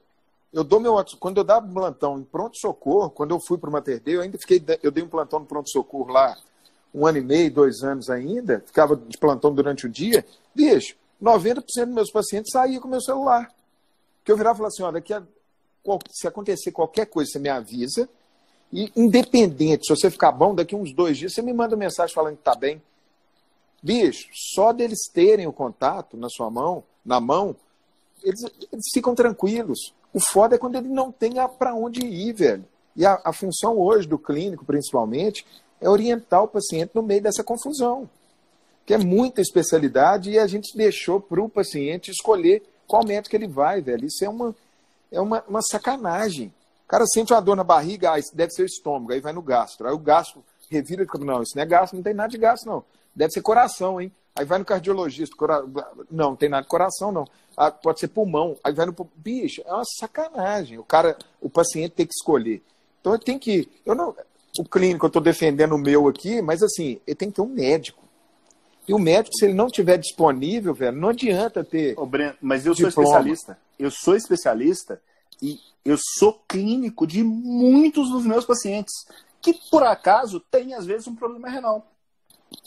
[0.55, 3.73] Eu dou meu quando eu dava um plantão em pronto-socorro, quando eu fui para o
[3.73, 6.37] Mater Dei, eu ainda fiquei, eu dei um plantão no pronto-socorro lá
[6.95, 10.25] um ano e meio, dois anos ainda, ficava de plantão durante o dia,
[10.55, 13.53] bicho, 90% dos meus pacientes saíam com meu celular.
[14.25, 18.09] Que eu virava e falava assim, olha, a, se acontecer qualquer coisa, você me avisa,
[18.73, 22.35] e independente, se você ficar bom, daqui uns dois dias, você me manda mensagem falando
[22.35, 22.81] que está bem.
[23.83, 27.57] Bicho, só deles terem o contato na sua mão, na mão,
[28.23, 29.93] eles, eles ficam tranquilos.
[30.15, 32.65] O foda é quando ele não tem para onde ir, velho.
[32.95, 35.45] E a, a função hoje do clínico, principalmente,
[35.81, 38.09] é orientar o paciente no meio dessa confusão.
[38.87, 43.49] Que é muita especialidade e a gente deixou para o paciente escolher qual médico ele
[43.49, 44.07] vai, velho.
[44.07, 44.55] Isso é uma,
[45.11, 46.55] é uma, uma sacanagem.
[46.85, 49.43] O cara sente uma dor na barriga, ah, deve ser o estômago, aí vai no
[49.43, 49.89] gastro.
[49.89, 52.39] Aí o gastro revira e fala, não, isso não é gastro, não tem nada de
[52.39, 52.85] gastro, não.
[53.17, 54.12] Deve ser coração, hein?
[54.37, 55.62] Aí vai no cardiologista, cora...
[56.11, 57.24] não, não tem nada de coração, não.
[57.57, 58.57] Ah, pode ser pulmão.
[58.64, 60.78] Aí vai no bicho, é uma sacanagem.
[60.78, 62.61] O cara, o paciente tem que escolher.
[63.01, 64.14] Então tem que, eu não,
[64.59, 67.47] o clínico eu estou defendendo o meu aqui, mas assim, ele tem que ter um
[67.47, 68.03] médico.
[68.87, 71.99] E o médico, se ele não tiver disponível, velho, não adianta ter.
[71.99, 72.93] Ô, Breno, mas eu diploma.
[72.93, 73.59] sou especialista.
[73.78, 75.01] Eu sou especialista
[75.41, 78.93] e eu sou clínico de muitos dos meus pacientes
[79.41, 81.87] que por acaso têm às vezes um problema renal.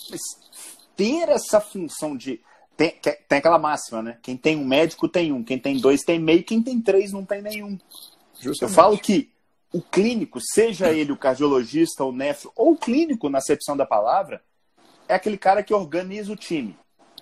[0.09, 0.22] Mas
[0.98, 2.41] ter essa função de.
[2.76, 4.18] Tem, tem aquela máxima, né?
[4.22, 7.24] Quem tem um médico tem um, quem tem dois tem meio, quem tem três não
[7.24, 7.78] tem nenhum.
[8.39, 8.62] Justamente.
[8.62, 9.32] Eu falo que
[9.74, 14.41] o clínico, seja ele o cardiologista, o nefro, ou o clínico na acepção da palavra,
[15.08, 16.78] é aquele cara que organiza o time.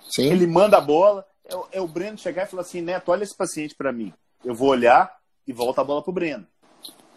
[0.09, 0.25] Sim.
[0.25, 3.35] Ele manda a bola, é, é o Breno chegar e falar assim, Neto, olha esse
[3.35, 4.13] paciente para mim.
[4.43, 5.15] Eu vou olhar
[5.47, 6.45] e volta a bola pro Breno.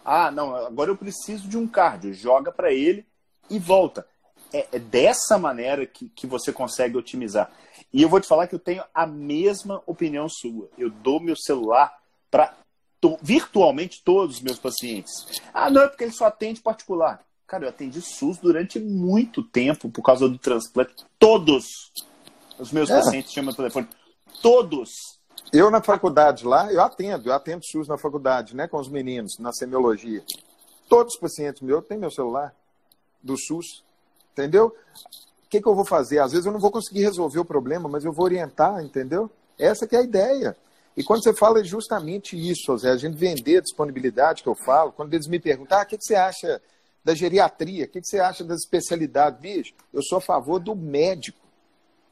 [0.05, 2.15] Ah, não, agora eu preciso de um cardio.
[2.15, 3.07] Joga para ele
[3.51, 4.07] e volta
[4.53, 7.51] é, é dessa maneira que, que você consegue otimizar.
[7.93, 10.69] E eu vou te falar que eu tenho a mesma opinião sua.
[10.77, 11.93] Eu dou meu celular
[12.31, 12.55] para
[13.01, 15.41] to, virtualmente todos os meus pacientes.
[15.53, 17.25] Ah, não, é porque ele só atende particular.
[17.47, 21.07] Cara, eu atendi SUS durante muito tempo por causa do transplante.
[21.19, 21.65] Todos
[22.59, 22.97] os meus é.
[22.97, 23.89] pacientes tinham meu telefone.
[24.43, 24.91] Todos.
[25.51, 29.39] Eu na faculdade lá, eu atendo, eu atendo SUS na faculdade, né, com os meninos,
[29.39, 30.23] na semiologia.
[30.91, 32.55] Todos os pacientes meus têm meu celular
[33.23, 33.83] do SUS.
[34.39, 34.67] Entendeu?
[34.67, 36.21] O que, que eu vou fazer?
[36.21, 39.29] Às vezes eu não vou conseguir resolver o problema, mas eu vou orientar, entendeu?
[39.59, 40.57] Essa que é a ideia.
[40.97, 44.93] E quando você fala justamente isso, Zé, a gente vender a disponibilidade que eu falo,
[44.93, 46.63] quando eles me perguntam, ah, o que, que você acha
[47.05, 49.41] da geriatria, o que, que você acha das especialidades?
[49.41, 51.39] Bicho, eu sou a favor do médico.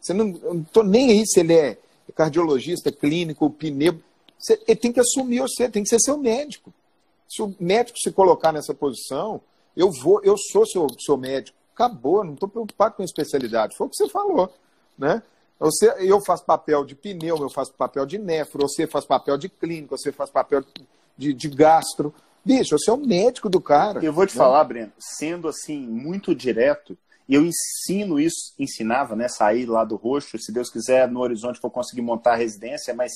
[0.00, 0.30] Você não,
[0.62, 1.78] estou nem aí se ele é
[2.14, 4.00] cardiologista, clínico, pneu.
[4.38, 6.72] Você, ele tem que assumir você, tem que ser seu médico.
[7.28, 9.40] Se o médico se colocar nessa posição,
[9.76, 13.76] eu vou, eu sou seu, seu médico acabou, não estou preocupado com a especialidade.
[13.76, 14.52] Foi o que você falou,
[14.98, 15.22] né?
[15.58, 19.48] Você, eu faço papel de pneu, eu faço papel de nefro, você faz papel de
[19.48, 20.64] clínico, você faz papel
[21.16, 22.14] de, de gastro.
[22.44, 24.04] Bicho, você é o médico do cara.
[24.04, 24.38] Eu vou te né?
[24.38, 26.96] falar, Breno, sendo assim, muito direto,
[27.28, 29.28] e eu ensino isso, ensinava, né?
[29.28, 33.12] Sair lá do roxo, se Deus quiser, no horizonte vou conseguir montar a residência, mas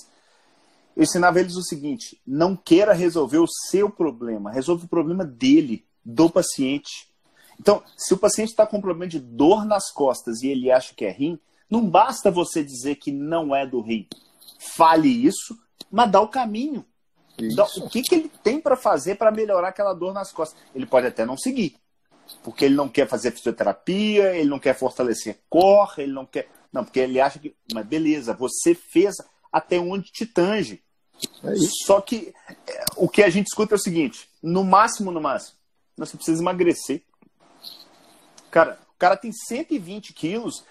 [0.97, 5.85] eu ensinava eles o seguinte: não queira resolver o seu problema, resolve o problema dele,
[6.05, 7.10] do paciente.
[7.61, 11.05] Então, se o paciente está com problema de dor nas costas e ele acha que
[11.05, 11.39] é rim,
[11.69, 14.09] não basta você dizer que não é do rim.
[14.59, 15.55] Fale isso,
[15.91, 16.87] mas dá o caminho.
[17.55, 20.59] Dá, o que, que ele tem para fazer para melhorar aquela dor nas costas?
[20.75, 21.77] Ele pode até não seguir,
[22.43, 26.49] porque ele não quer fazer fisioterapia, ele não quer fortalecer core, ele não quer.
[26.73, 27.55] Não, porque ele acha que.
[27.75, 29.17] Mas beleza, você fez
[29.53, 30.83] até onde te tange.
[31.45, 31.55] É
[31.87, 32.33] Só que
[32.67, 35.57] é, o que a gente escuta é o seguinte: no máximo, no máximo,
[35.97, 37.03] você precisa emagrecer.
[38.51, 40.64] Cara, o cara tem 120 quilos,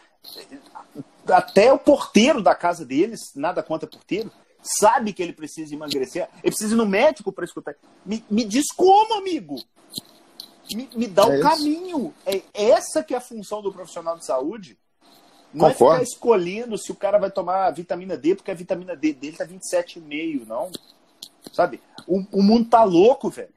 [1.28, 6.52] até o porteiro da casa deles, nada contra porteiro, sabe que ele precisa emagrecer, ele
[6.52, 7.76] precisa ir no médico para escutar.
[8.06, 9.56] Me, me diz como, amigo?
[10.74, 12.14] Me, me dá é o um caminho.
[12.26, 14.78] É essa que é a função do profissional de saúde.
[15.52, 15.96] Não Concordo.
[15.96, 19.38] é ficar escolhendo se o cara vai tomar vitamina D, porque a vitamina D dele
[19.38, 20.72] tá 27,5, não.
[21.52, 21.82] Sabe?
[22.08, 23.50] O, o mundo tá louco, velho.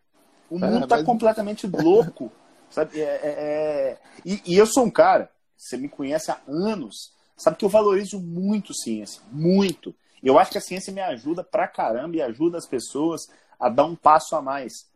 [0.48, 1.04] O é, mundo tá mas...
[1.04, 2.32] completamente louco.
[2.72, 3.00] Sabe?
[3.00, 3.98] É, é, é...
[4.24, 8.18] E, e, eu sou um cara, você me conhece há anos, sabe que eu valorizo
[8.18, 9.94] muito ciência, muito.
[10.22, 13.28] Eu acho que a ciência me ajuda pra caramba e ajuda as pessoas
[13.60, 14.86] a dar um passo a mais.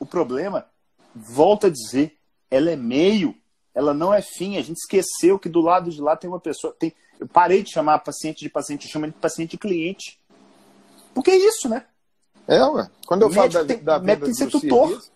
[0.00, 0.66] O problema,
[1.14, 2.16] volto a dizer,
[2.50, 3.36] ela é meio,
[3.74, 4.56] ela não é fim.
[4.56, 6.74] A gente esqueceu que do lado de lá tem uma pessoa.
[6.78, 6.94] Tem...
[7.20, 10.18] Eu parei de chamar paciente de paciente, eu chamo de paciente de cliente.
[11.12, 11.84] Porque é isso, né?
[12.46, 12.88] É, ué.
[13.06, 15.10] Quando eu falo da, tem, da venda do serviço,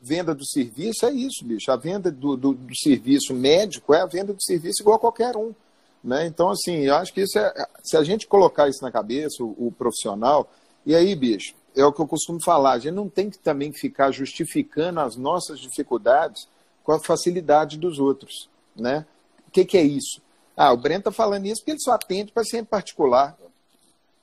[0.00, 1.70] venda do serviço é isso, bicho.
[1.70, 5.36] A venda do, do, do, serviço médico é a venda do serviço igual a qualquer
[5.36, 5.54] um.
[6.02, 6.26] Né?
[6.26, 7.66] Então, assim, eu acho que isso é.
[7.82, 10.50] Se a gente colocar isso na cabeça, o, o profissional,
[10.84, 13.72] e aí, bicho, é o que eu costumo falar, a gente não tem que também
[13.72, 16.48] ficar justificando as nossas dificuldades
[16.84, 18.48] com a facilidade dos outros.
[18.74, 19.04] Né?
[19.48, 20.22] O que, que é isso?
[20.56, 23.36] Ah, o Breno está falando isso porque ele só atende paciente particular.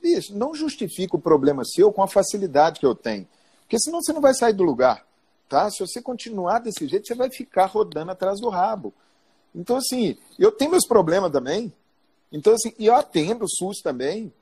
[0.01, 3.27] Bicho, não justifica o problema seu com a facilidade que eu tenho.
[3.61, 5.05] Porque senão você não vai sair do lugar.
[5.53, 5.69] Tá?
[5.69, 8.91] Se você continuar desse jeito, você vai ficar rodando atrás do rabo.
[9.53, 11.71] Então, assim, eu tenho meus problemas também.
[12.31, 14.33] Então, assim, e eu atendo o SUS também.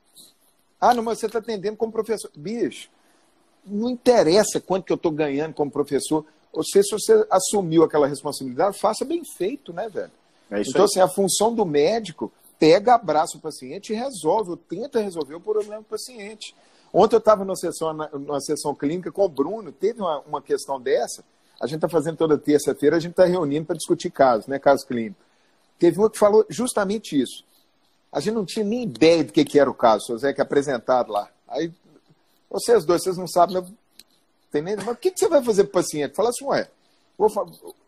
[0.80, 2.30] Ah, não, mas você está atendendo como professor.
[2.34, 2.88] Bicho,
[3.62, 6.24] não interessa quanto que eu estou ganhando como professor.
[6.50, 10.10] Ou seja, se você assumiu aquela responsabilidade, faça bem feito, né, velho?
[10.50, 10.84] É então, aí.
[10.86, 15.40] assim, a função do médico pega, abraça o paciente e resolve, ou tenta resolver o
[15.40, 16.54] problema do paciente.
[16.92, 20.80] Ontem eu estava numa sessão, numa sessão clínica com o Bruno, teve uma, uma questão
[20.80, 21.24] dessa.
[21.58, 24.84] A gente está fazendo toda terça-feira, a gente está reunindo para discutir casos, né, casos
[24.84, 25.24] clínicos.
[25.78, 27.44] Teve uma que falou justamente isso.
[28.12, 30.40] A gente não tinha nem ideia do que, que era o caso, o Zé que
[30.40, 31.30] apresentado lá.
[31.48, 31.72] Aí,
[32.50, 33.64] vocês dois, vocês não sabem,
[34.50, 34.76] tem nem.
[34.76, 36.14] Mas o que, que você vai fazer para o paciente?
[36.14, 36.68] Fala assim, ué,
[37.16, 37.30] vou,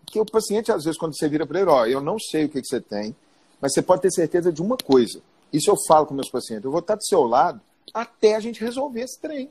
[0.06, 2.48] que o paciente, às vezes, quando você vira para ele, ó, eu não sei o
[2.48, 3.14] que, que você tem,
[3.60, 5.20] mas você pode ter certeza de uma coisa.
[5.52, 6.64] Isso eu falo com meus pacientes.
[6.64, 7.60] Eu vou estar do seu lado
[7.92, 9.50] até a gente resolver esse trem.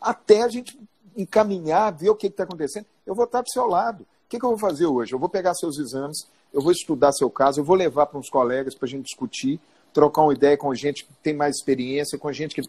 [0.00, 0.78] Até a gente
[1.16, 2.86] encaminhar, ver o que está acontecendo.
[3.06, 4.02] Eu vou estar do seu lado.
[4.02, 5.12] O que, que, eu vou fazer hoje?
[5.12, 8.28] Eu vou pegar seus exames, eu vou estudar seu caso, eu vou levar para uns
[8.28, 9.60] colegas para a gente discutir,
[9.94, 12.62] trocar uma ideia com gente que tem mais experiência, com gente que,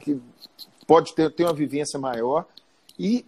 [0.00, 0.20] que
[0.86, 2.46] pode ter, ter uma vivência maior.
[2.98, 3.26] E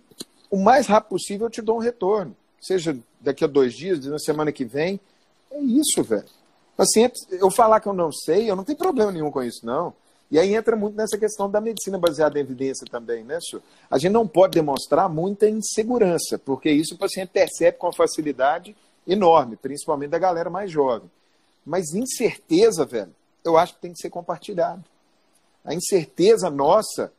[0.51, 2.37] o mais rápido possível eu te dou um retorno.
[2.61, 5.01] Seja daqui a dois dias, na semana que vem.
[5.51, 6.25] É isso, velho.
[6.77, 9.93] Paciente, eu falar que eu não sei, eu não tenho problema nenhum com isso, não.
[10.33, 13.63] E aí entra muito nessa questão da medicina baseada em evidência também, né, senhor?
[13.91, 18.75] A gente não pode demonstrar muita insegurança, porque isso o paciente percebe com facilidade
[19.07, 21.11] enorme, principalmente da galera mais jovem.
[21.67, 23.15] Mas incerteza, velho,
[23.45, 24.83] eu acho que tem que ser compartilhado.
[25.63, 27.13] A incerteza nossa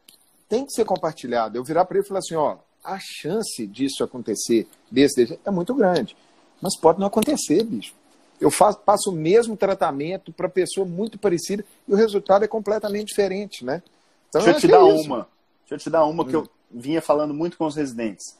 [0.49, 1.55] tem que ser compartilhada.
[1.55, 5.75] Eu virar para ele e falar assim, ó, a chance disso acontecer desse é muito
[5.75, 6.17] grande.
[6.59, 7.93] Mas pode não acontecer, bicho
[8.43, 13.07] eu faço, passo o mesmo tratamento para pessoa muito parecida e o resultado é completamente
[13.07, 13.81] diferente, né?
[14.27, 15.27] Então, Deixa eu te dar é uma.
[15.61, 16.27] Deixa eu te dar uma hum.
[16.27, 18.37] que eu vinha falando muito com os residentes.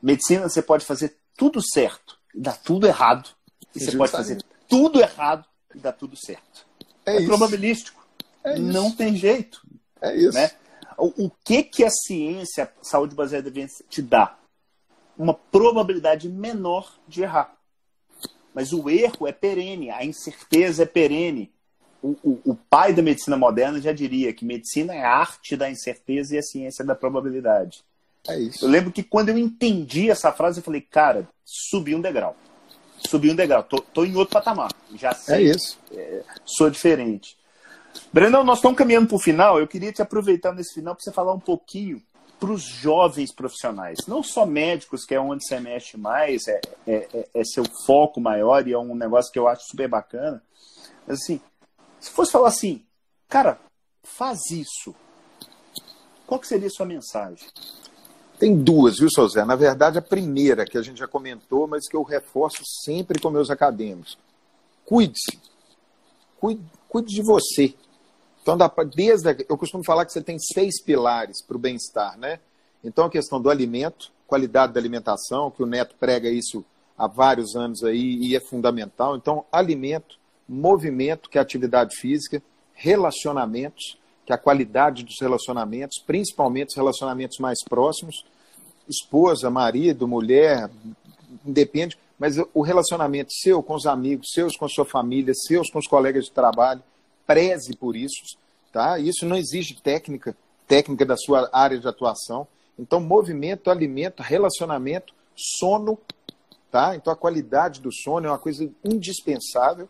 [0.00, 3.30] Medicina você pode fazer tudo certo e dar tudo errado.
[3.74, 6.66] E você pode fazer tudo errado e dar tudo certo.
[7.04, 8.06] É, é probabilístico.
[8.42, 9.60] É Não tem jeito.
[10.00, 10.32] É isso.
[10.38, 10.50] Né?
[10.96, 14.38] O, o que que a ciência, a saúde baseada em evidência, te dá?
[15.18, 17.53] Uma probabilidade menor de errar.
[18.54, 21.52] Mas o erro é perene, a incerteza é perene.
[22.00, 25.70] O, o, o, pai da medicina moderna já diria que medicina é a arte da
[25.70, 27.82] incerteza e a ciência da probabilidade.
[28.28, 28.64] É isso.
[28.64, 32.36] Eu lembro que quando eu entendi essa frase, eu falei, cara, subi um degrau.
[33.08, 34.70] Subi um degrau, tô, tô em outro patamar.
[34.94, 35.34] Já é sei.
[35.34, 35.78] É isso.
[35.92, 37.36] É, sou diferente.
[38.12, 39.58] Brandão, nós estamos caminhando para o final.
[39.58, 42.02] Eu queria te aproveitar nesse final para você falar um pouquinho
[42.38, 46.94] para os jovens profissionais, não só médicos, que é onde você mexe mais, é, é,
[46.94, 50.42] é, é, seu foco maior e é um negócio que eu acho super bacana.
[51.06, 51.40] Mas assim,
[52.00, 52.84] se fosse falar assim,
[53.28, 53.58] cara,
[54.02, 54.94] faz isso,
[56.26, 57.46] qual que seria a sua mensagem?
[58.38, 59.44] Tem duas, viu, Sozé?
[59.44, 63.30] Na verdade, a primeira, que a gente já comentou, mas que eu reforço sempre com
[63.30, 64.18] meus acadêmicos.
[64.84, 65.38] Cuide-se.
[66.40, 67.74] Cuide, cuide de você.
[68.44, 68.58] Então,
[68.94, 72.40] desde eu costumo falar que você tem seis pilares para o bem-estar, né?
[72.84, 76.62] Então, a questão do alimento, qualidade da alimentação, que o Neto prega isso
[76.96, 79.16] há vários anos aí e é fundamental.
[79.16, 82.42] Então, alimento, movimento, que é atividade física,
[82.74, 88.26] relacionamentos, que é a qualidade dos relacionamentos, principalmente os relacionamentos mais próximos,
[88.86, 90.68] esposa, marido, mulher,
[91.46, 95.78] independe, mas o relacionamento seu com os amigos, seus com a sua família, seus com
[95.78, 96.82] os colegas de trabalho,
[97.26, 98.36] preze por isso,
[98.72, 98.98] tá?
[98.98, 102.46] Isso não exige técnica, técnica da sua área de atuação.
[102.78, 105.98] Então, movimento, alimento, relacionamento, sono,
[106.70, 106.96] tá?
[106.96, 109.88] Então, a qualidade do sono é uma coisa indispensável.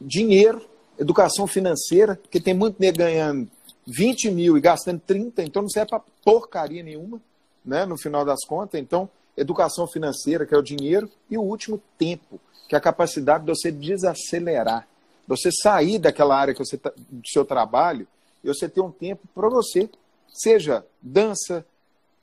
[0.00, 0.68] Dinheiro,
[0.98, 3.48] educação financeira, porque tem muito nego ganhando
[3.86, 7.20] 20 mil e gastando 30, então não serve para porcaria nenhuma,
[7.64, 7.84] né?
[7.84, 8.80] No final das contas.
[8.80, 13.44] Então, educação financeira, que é o dinheiro, e o último, tempo, que é a capacidade
[13.44, 14.86] de você desacelerar.
[15.30, 18.04] Você sair daquela área que você tá, do seu trabalho
[18.42, 19.88] e você ter um tempo para você,
[20.26, 21.64] seja dança,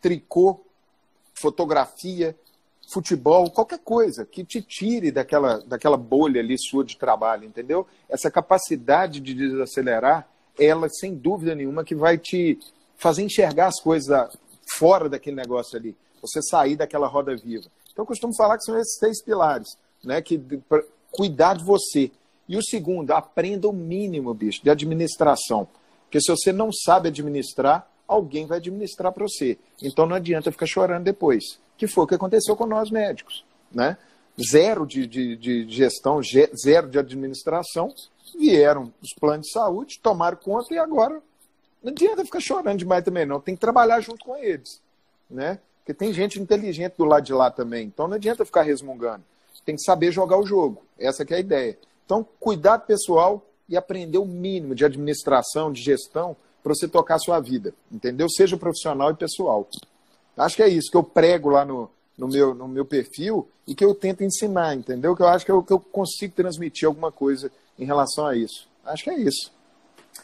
[0.02, 0.60] tricô,
[1.34, 2.36] fotografia,
[2.92, 7.88] futebol, qualquer coisa que te tire daquela, daquela bolha ali sua de trabalho, entendeu?
[8.10, 10.28] Essa capacidade de desacelerar,
[10.60, 12.60] ela sem dúvida nenhuma que vai te
[12.98, 14.38] fazer enxergar as coisas
[14.78, 17.70] fora daquele negócio ali, você sair daquela roda viva.
[17.94, 20.22] Então eu costumo falar que são esses seis pilares, né?
[20.22, 20.42] Que
[21.10, 22.12] cuidar de você.
[22.48, 25.68] E o segundo, aprenda o mínimo, bicho, de administração.
[26.06, 29.58] Porque se você não sabe administrar, alguém vai administrar para você.
[29.82, 31.60] Então não adianta ficar chorando depois.
[31.78, 33.44] Que foi o que aconteceu com nós médicos.
[33.72, 33.98] Né?
[34.52, 37.94] Zero de, de, de gestão, zero de administração,
[38.38, 41.22] vieram os planos de saúde, tomaram conta e agora
[41.84, 43.40] não adianta ficar chorando demais também, não.
[43.40, 44.82] Tem que trabalhar junto com eles.
[45.30, 45.60] Né?
[45.80, 47.88] Porque tem gente inteligente do lado de lá também.
[47.88, 49.24] Então não adianta ficar resmungando.
[49.66, 50.84] Tem que saber jogar o jogo.
[50.98, 51.78] Essa é a ideia.
[52.08, 57.20] Então, cuidado pessoal e aprender o mínimo de administração, de gestão, para você tocar a
[57.20, 58.30] sua vida, entendeu?
[58.30, 59.68] Seja profissional e pessoal.
[60.38, 63.76] Acho que é isso que eu prego lá no, no, meu, no meu perfil e
[63.76, 65.18] que eu tento ensinar, entendeu?
[65.18, 68.70] Que eu acho que eu, que eu consigo transmitir alguma coisa em relação a isso.
[68.86, 69.52] Acho que é isso.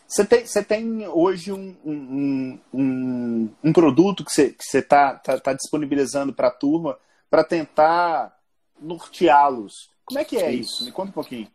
[0.07, 5.53] Você tem, você tem hoje um, um, um, um produto que você está tá, tá
[5.53, 6.97] disponibilizando para a turma
[7.29, 8.34] para tentar
[8.79, 9.89] norteá-los.
[10.05, 10.75] Como é que é isso.
[10.75, 10.86] isso?
[10.86, 11.47] Me conta um pouquinho.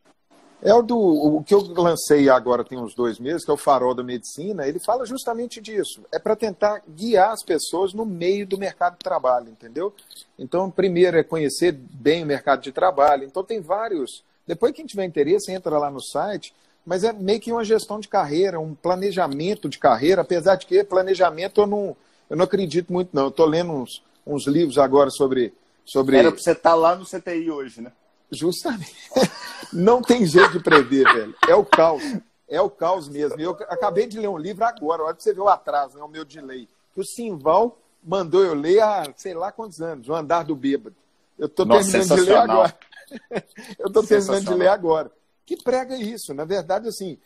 [0.61, 3.56] É o do o que eu lancei agora tem uns dois meses, que é o
[3.56, 4.66] Farol da Medicina.
[4.66, 6.02] Ele fala justamente disso.
[6.12, 9.94] É para tentar guiar as pessoas no meio do mercado de trabalho, entendeu?
[10.36, 13.24] Então, primeiro é conhecer bem o mercado de trabalho.
[13.24, 14.24] Então, tem vários.
[14.46, 16.52] Depois, quem tiver interesse, entra lá no site.
[16.84, 20.22] Mas é meio que uma gestão de carreira, um planejamento de carreira.
[20.22, 21.96] Apesar de que planejamento eu não,
[22.28, 23.24] eu não acredito muito, não.
[23.24, 25.54] Eu estou lendo uns, uns livros agora sobre.
[25.84, 26.16] sobre...
[26.16, 27.92] Era para você estar tá lá no CTI hoje, né?
[28.30, 28.94] Justamente.
[29.72, 31.34] Não tem jeito de prever, velho.
[31.46, 32.02] É o caos.
[32.48, 33.40] É o caos mesmo.
[33.40, 36.08] Eu acabei de ler um livro agora, olha pra você ver o atraso, né, o
[36.08, 36.68] meu delay.
[36.94, 40.96] Que o Simval mandou eu ler há sei lá quantos anos, o Andar do Bêbado.
[41.38, 42.78] Eu estou terminando de ler agora.
[43.78, 45.10] eu estou terminando de ler agora.
[45.44, 46.34] Que prega isso?
[46.34, 47.18] Na verdade, assim,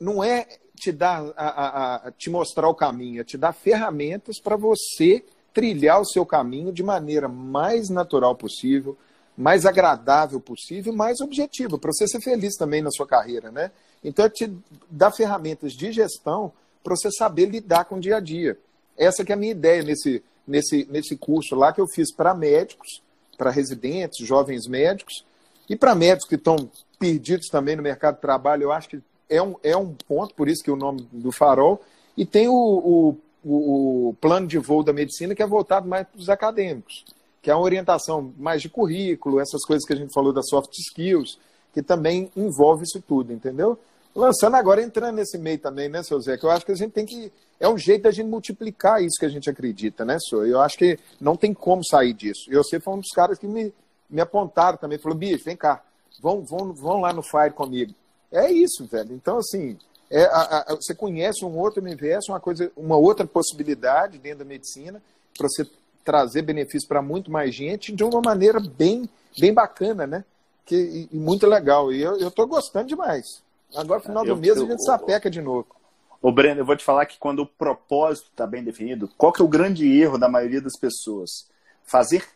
[0.00, 4.40] não é te dar a, a, a te mostrar o caminho, é te dar ferramentas
[4.40, 8.96] para você trilhar o seu caminho de maneira mais natural possível,
[9.38, 13.70] mais agradável possível, mais objetivo, para você ser feliz também na sua carreira, né?
[14.02, 14.52] Então, é te
[14.90, 18.58] dar ferramentas de gestão para você saber lidar com o dia a dia.
[18.96, 22.34] Essa que é a minha ideia nesse, nesse, nesse curso lá que eu fiz para
[22.34, 23.00] médicos,
[23.36, 25.24] para residentes, jovens médicos,
[25.70, 26.68] e para médicos que estão
[26.98, 30.48] perdidos também no mercado de trabalho, eu acho que é um, é um ponto, por
[30.48, 31.80] isso que é o nome do farol,
[32.16, 36.18] e tem o, o, o plano de voo da medicina que é voltado mais para
[36.18, 37.04] os acadêmicos
[37.42, 40.72] que é uma orientação mais de currículo, essas coisas que a gente falou das soft
[40.78, 41.38] skills,
[41.72, 43.78] que também envolve isso tudo, entendeu?
[44.14, 46.36] Lançando agora, entrando nesse meio também, né, seu Zé?
[46.36, 47.32] Que eu acho que a gente tem que.
[47.60, 50.46] É um jeito da gente multiplicar isso que a gente acredita, né, senhor?
[50.46, 52.50] Eu acho que não tem como sair disso.
[52.50, 53.72] E você foi um dos caras que me,
[54.08, 54.98] me apontaram também.
[54.98, 55.82] Falou, bicho, vem cá,
[56.20, 57.94] vão, vão, vão lá no Fire comigo.
[58.32, 59.12] É isso, velho.
[59.14, 59.76] Então, assim,
[60.10, 64.44] é, a, a, você conhece um outro universo, uma coisa, uma outra possibilidade dentro da
[64.44, 65.02] medicina
[65.36, 65.64] para você
[66.08, 69.06] trazer benefício para muito mais gente de uma maneira bem,
[69.38, 70.24] bem bacana, né?
[70.64, 71.92] Que, e, muito legal.
[71.92, 73.42] E eu estou gostando demais.
[73.76, 75.66] Agora, no final do eu, mês, eu, a gente sapeca de novo.
[76.22, 79.42] Ô, Breno, eu vou te falar que quando o propósito está bem definido, qual que
[79.42, 81.46] é o grande erro da maioria das pessoas?
[81.84, 82.26] Fazer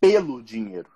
[0.00, 0.90] pelo dinheiro.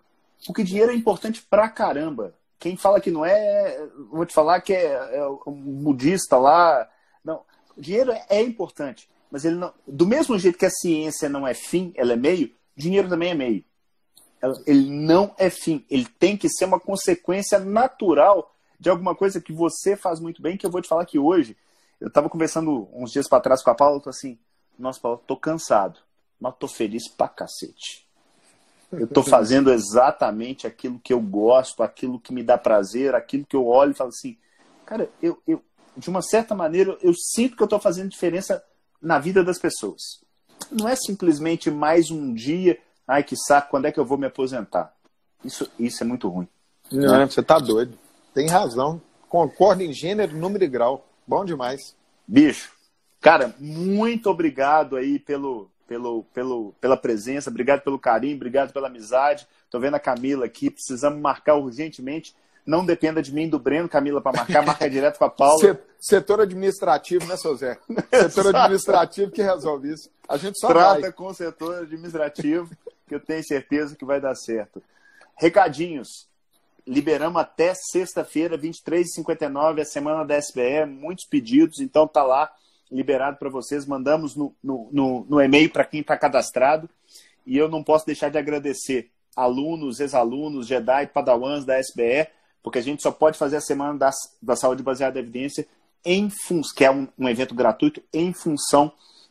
[0.45, 2.35] Porque dinheiro é importante pra caramba.
[2.59, 6.91] Quem fala que não é, vou te falar que é, é um budista lá.
[7.25, 7.43] Não,
[7.79, 9.71] dinheiro é importante mas ele não.
[9.87, 13.35] Do mesmo jeito que a ciência não é fim, ela é meio, dinheiro também é
[13.35, 13.63] meio.
[14.67, 15.85] Ele não é fim.
[15.91, 20.57] Ele tem que ser uma consequência natural de alguma coisa que você faz muito bem,
[20.57, 21.55] que eu vou te falar que hoje.
[22.01, 24.39] Eu estava conversando uns dias para trás com a Paula, eu tô assim,
[24.79, 26.01] nossa, Paula, tô cansado,
[26.41, 28.09] mas tô feliz pra cacete.
[28.91, 33.57] Eu tô fazendo exatamente aquilo que eu gosto, aquilo que me dá prazer, aquilo que
[33.57, 34.39] eu olho e falo assim,
[34.87, 35.63] cara, eu, eu
[35.95, 38.65] de uma certa maneira, eu sinto que eu tô fazendo diferença
[39.01, 40.01] na vida das pessoas.
[40.71, 44.27] Não é simplesmente mais um dia, ai que saco, quando é que eu vou me
[44.27, 44.95] aposentar?
[45.45, 46.49] Isso, isso é muito ruim.
[46.91, 47.99] Não, você tá doido.
[48.35, 49.01] Tem razão.
[49.29, 51.07] Concordo em gênero, número e grau.
[51.27, 51.95] Bom demais.
[52.27, 52.73] Bicho,
[53.21, 59.47] cara, muito obrigado aí pelo, pelo, pelo, pela presença, obrigado pelo carinho, obrigado pela amizade.
[59.71, 62.35] Tô vendo a Camila aqui, precisamos marcar urgentemente
[62.67, 65.79] não dependa de mim do Breno, Camila, para marcar, marca direto com a Paula.
[66.01, 67.79] Setor administrativo, né, seu Zé?
[68.31, 70.11] Setor administrativo que resolve isso.
[70.29, 71.13] A gente só Trata vai.
[71.13, 72.71] com o setor administrativo,
[73.07, 74.83] que eu tenho certeza que vai dar certo.
[75.37, 76.29] Recadinhos.
[76.85, 82.53] Liberamos até sexta-feira, 23h59, a semana da SBE, muitos pedidos, então tá lá,
[82.91, 83.87] liberado para vocês.
[83.87, 86.89] Mandamos no, no, no, no e-mail para quem está cadastrado.
[87.45, 92.29] E eu não posso deixar de agradecer alunos, ex-alunos, Jedi, Padawans da SBE,
[92.67, 94.11] porque a gente só pode fazer a Semana da,
[94.43, 95.69] da Saúde Baseada em Evidência,
[96.05, 96.29] em
[96.75, 98.91] que é um, um evento gratuito, em função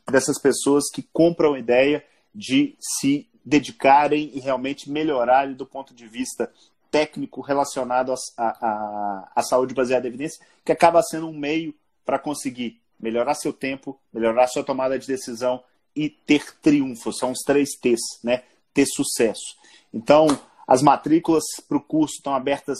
[0.09, 2.01] dessas pessoas que compram a ideia
[2.33, 6.49] de se dedicarem e realmente melhorarem do ponto de vista
[6.89, 11.75] técnico relacionado à saúde baseada em evidência, que acaba sendo um meio
[12.05, 15.61] para conseguir melhorar seu tempo, melhorar sua tomada de decisão
[15.93, 17.11] e ter triunfo.
[17.11, 18.43] São os três T's, né?
[18.73, 19.57] Ter sucesso.
[19.93, 20.25] Então,
[20.65, 22.77] as matrículas para o curso estão abertas,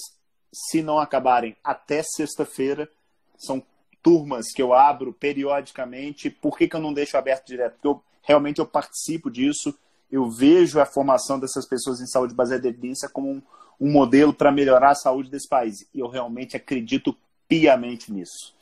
[0.56, 2.90] se não acabarem, até sexta-feira.
[3.38, 3.62] São
[4.02, 6.30] turmas que eu abro periodicamente.
[6.30, 7.74] Por que, que eu não deixo aberto direto?
[7.74, 9.78] Porque eu, realmente eu participo disso.
[10.10, 13.42] Eu vejo a formação dessas pessoas em saúde baseada em evidência como um,
[13.82, 15.76] um modelo para melhorar a saúde desse país.
[15.94, 17.18] E eu realmente acredito
[17.50, 18.56] piamente nisso.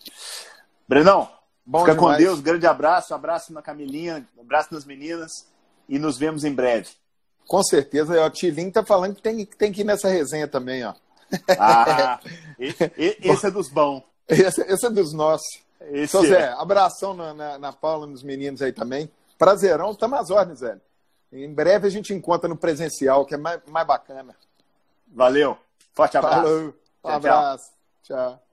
[0.88, 1.30] Brenão,
[1.66, 2.18] Bom fica demais.
[2.18, 2.40] com Deus.
[2.42, 3.14] Grande abraço.
[3.14, 5.32] Abraço na Camilinha, abraço nas meninas.
[5.88, 6.90] E nos vemos em breve.
[7.48, 8.26] Com certeza.
[8.26, 10.94] O Tilinho tá falando que tem, tem que ir nessa resenha também, ó.
[11.58, 12.20] Ah,
[12.60, 14.04] esse é dos bons.
[14.28, 15.64] Esse, esse é dos nossos.
[15.92, 16.54] Esse Seu Zé, é.
[16.54, 19.10] abração na, na, na, Paula, nos meninos aí também.
[19.38, 20.82] Prazerão, estamos às ordens, velho.
[21.32, 24.36] Em breve a gente encontra no presencial, que é mais, mais bacana.
[25.08, 25.58] Valeu.
[25.94, 26.42] Forte abraço.
[26.42, 26.74] Falou.
[27.04, 27.72] Um abraço.
[28.04, 28.18] tchau.
[28.18, 28.44] tchau.